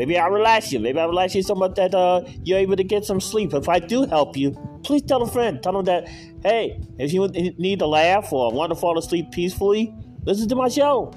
Maybe 0.00 0.16
I'll 0.16 0.30
relax 0.30 0.72
you. 0.72 0.78
Maybe 0.78 0.98
I'll 0.98 1.10
relax 1.10 1.34
you 1.34 1.42
so 1.42 1.54
much 1.54 1.74
that 1.74 1.94
uh, 1.94 2.22
you're 2.42 2.58
able 2.58 2.74
to 2.74 2.82
get 2.82 3.04
some 3.04 3.20
sleep. 3.20 3.52
If 3.52 3.68
I 3.68 3.78
do 3.80 4.06
help 4.06 4.34
you, 4.34 4.52
please 4.82 5.02
tell 5.02 5.20
a 5.20 5.30
friend. 5.30 5.62
Tell 5.62 5.74
them 5.74 5.84
that, 5.84 6.08
hey, 6.42 6.80
if 6.98 7.12
you 7.12 7.28
need 7.28 7.80
to 7.80 7.86
laugh 7.86 8.32
or 8.32 8.50
want 8.50 8.70
to 8.70 8.76
fall 8.76 8.96
asleep 8.98 9.30
peacefully, 9.30 9.94
listen 10.24 10.48
to 10.48 10.56
my 10.56 10.68
show. 10.68 11.12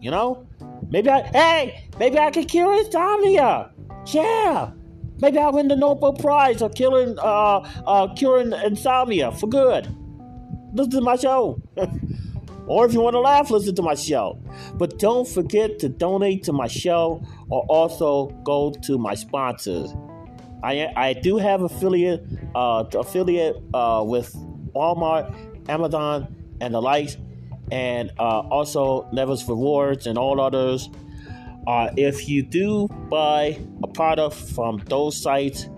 You 0.00 0.10
know? 0.10 0.48
Maybe 0.88 1.10
I, 1.10 1.24
hey, 1.24 1.90
maybe 1.98 2.18
I 2.18 2.30
can 2.30 2.46
cure 2.46 2.74
insomnia. 2.78 3.70
Yeah. 4.06 4.70
Maybe 5.20 5.36
I'll 5.36 5.52
win 5.52 5.68
the 5.68 5.76
Nobel 5.76 6.14
Prize 6.14 6.62
of 6.62 6.74
killing, 6.74 7.18
uh, 7.18 7.68
uh, 7.86 8.14
curing 8.14 8.54
insomnia 8.64 9.30
for 9.30 9.46
good. 9.46 9.94
Listen 10.72 10.90
to 10.92 11.00
my 11.02 11.16
show. 11.16 11.60
or 12.66 12.84
if 12.86 12.92
you 12.92 13.00
want 13.00 13.14
to 13.14 13.20
laugh, 13.20 13.50
listen 13.50 13.74
to 13.74 13.82
my 13.82 13.94
show. 13.94 14.40
But 14.74 14.98
don't 14.98 15.26
forget 15.26 15.78
to 15.80 15.88
donate 15.88 16.42
to 16.44 16.52
my 16.52 16.66
show 16.66 17.22
or 17.48 17.64
also 17.68 18.28
go 18.44 18.72
to 18.82 18.98
my 18.98 19.14
sponsors. 19.14 19.94
I, 20.62 20.92
I 20.96 21.12
do 21.12 21.36
have 21.36 21.62
affiliate 21.62 22.24
uh, 22.54 22.84
affiliate 22.94 23.56
uh, 23.74 24.02
with 24.06 24.34
Walmart, 24.74 25.34
Amazon, 25.68 26.34
and 26.60 26.74
the 26.74 26.80
likes, 26.80 27.16
and 27.70 28.10
uh, 28.18 28.40
also 28.40 29.08
Levels 29.12 29.48
Rewards 29.48 30.06
and 30.06 30.18
all 30.18 30.40
others. 30.40 30.88
Uh, 31.66 31.90
if 31.96 32.28
you 32.28 32.42
do 32.42 32.88
buy 33.10 33.58
a 33.82 33.88
product 33.88 34.34
from 34.34 34.78
those 34.86 35.20
sites 35.20 35.68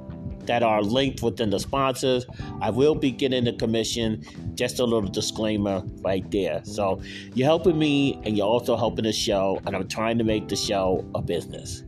that 0.48 0.62
are 0.62 0.82
linked 0.82 1.22
within 1.22 1.50
the 1.50 1.60
sponsors, 1.60 2.26
I 2.60 2.70
will 2.70 2.94
be 2.94 3.12
getting 3.12 3.44
the 3.44 3.52
commission. 3.52 4.24
Just 4.54 4.80
a 4.80 4.84
little 4.84 5.08
disclaimer 5.08 5.82
right 6.00 6.28
there. 6.32 6.60
So 6.64 7.00
you're 7.34 7.46
helping 7.46 7.78
me, 7.78 8.20
and 8.24 8.36
you're 8.36 8.46
also 8.46 8.76
helping 8.76 9.04
the 9.04 9.12
show, 9.12 9.60
and 9.64 9.76
I'm 9.76 9.86
trying 9.86 10.18
to 10.18 10.24
make 10.24 10.48
the 10.48 10.56
show 10.56 11.08
a 11.14 11.22
business. 11.22 11.84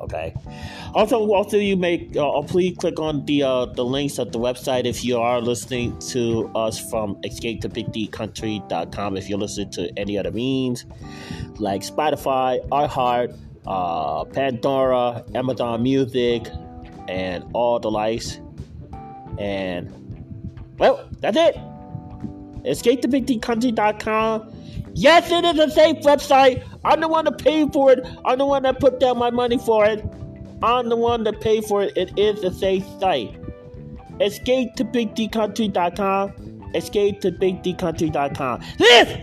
Okay. 0.00 0.34
Also, 0.94 1.30
also 1.30 1.58
you 1.58 1.76
make 1.76 2.16
uh, 2.16 2.30
uh, 2.30 2.42
please 2.42 2.76
click 2.78 2.98
on 2.98 3.24
the 3.26 3.42
uh, 3.42 3.66
the 3.66 3.84
links 3.84 4.18
at 4.18 4.32
the 4.32 4.38
website 4.38 4.86
if 4.86 5.04
you 5.04 5.18
are 5.18 5.40
listening 5.40 5.96
to 6.08 6.50
us 6.54 6.80
from 6.90 7.18
escape 7.22 7.60
to 7.60 7.68
escapetobigdcountry.com. 7.68 9.16
If 9.16 9.28
you're 9.28 9.38
listening 9.38 9.70
to 9.72 9.92
any 9.98 10.18
other 10.18 10.32
means 10.32 10.86
like 11.58 11.82
Spotify, 11.82 12.66
iHeart, 12.70 13.38
uh, 13.66 14.24
Pandora, 14.24 15.22
Amazon 15.34 15.82
Music, 15.82 16.48
and 17.10 17.44
all 17.52 17.80
the 17.80 17.90
likes. 17.90 18.40
And 19.38 19.90
well, 20.78 21.08
that's 21.18 21.36
it. 21.36 21.56
EscapeToBigDCountry.com. 22.64 24.52
Yes, 24.94 25.30
it 25.30 25.44
is 25.44 25.58
a 25.58 25.70
safe 25.70 25.96
website. 25.98 26.64
I'm 26.84 27.00
the 27.00 27.08
one 27.08 27.24
that 27.24 27.38
paid 27.38 27.72
for 27.72 27.92
it. 27.92 28.06
I'm 28.24 28.38
the 28.38 28.46
one 28.46 28.62
that 28.62 28.80
put 28.80 29.00
down 29.00 29.18
my 29.18 29.30
money 29.30 29.58
for 29.58 29.84
it. 29.86 30.04
I'm 30.62 30.88
the 30.88 30.96
one 30.96 31.24
that 31.24 31.40
paid 31.40 31.64
for 31.64 31.82
it. 31.82 31.96
It 31.96 32.16
is 32.18 32.44
a 32.44 32.52
safe 32.52 32.84
site. 33.00 33.36
Escape 34.20 34.74
to. 34.76 34.84
Escape 36.74 37.20
to. 37.20 37.30
This 38.78 39.18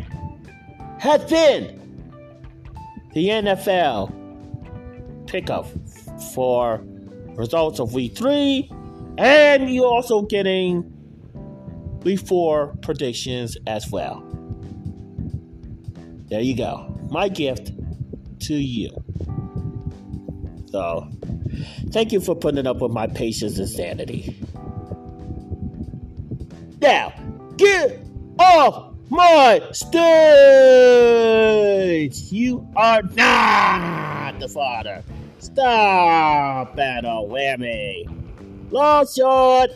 has 0.99 1.23
been 1.29 1.79
the 3.13 3.29
NFL 3.29 4.11
pickup 5.27 5.67
for 6.33 6.83
results 7.37 7.79
of 7.79 7.93
week 7.93 8.17
three. 8.17 8.69
And 9.17 9.73
you're 9.73 9.85
also 9.85 10.23
getting 10.23 10.83
week 12.03 12.19
four 12.19 12.75
predictions 12.81 13.57
as 13.65 13.89
well. 13.89 14.23
There 16.29 16.41
you 16.41 16.57
go. 16.57 16.93
My 17.09 17.29
gift 17.29 17.71
to 18.41 18.53
you. 18.55 18.89
So, 20.69 21.07
thank 21.91 22.11
you 22.11 22.19
for 22.19 22.35
putting 22.35 22.67
up 22.67 22.81
with 22.81 22.91
my 22.91 23.07
patience 23.07 23.57
and 23.57 23.69
sanity. 23.69 24.37
Now, 26.81 27.13
get 27.57 27.99
off 28.37 28.93
my 29.09 29.61
stage! 29.71 29.91
You 32.29 32.67
are 32.75 33.01
not 33.01 34.39
the 34.39 34.49
father. 34.49 35.03
Stop 35.39 36.75
that, 36.75 37.05
oh 37.05 37.27
whammy. 37.29 38.07
Long 38.71 39.05
shot. 39.07 39.69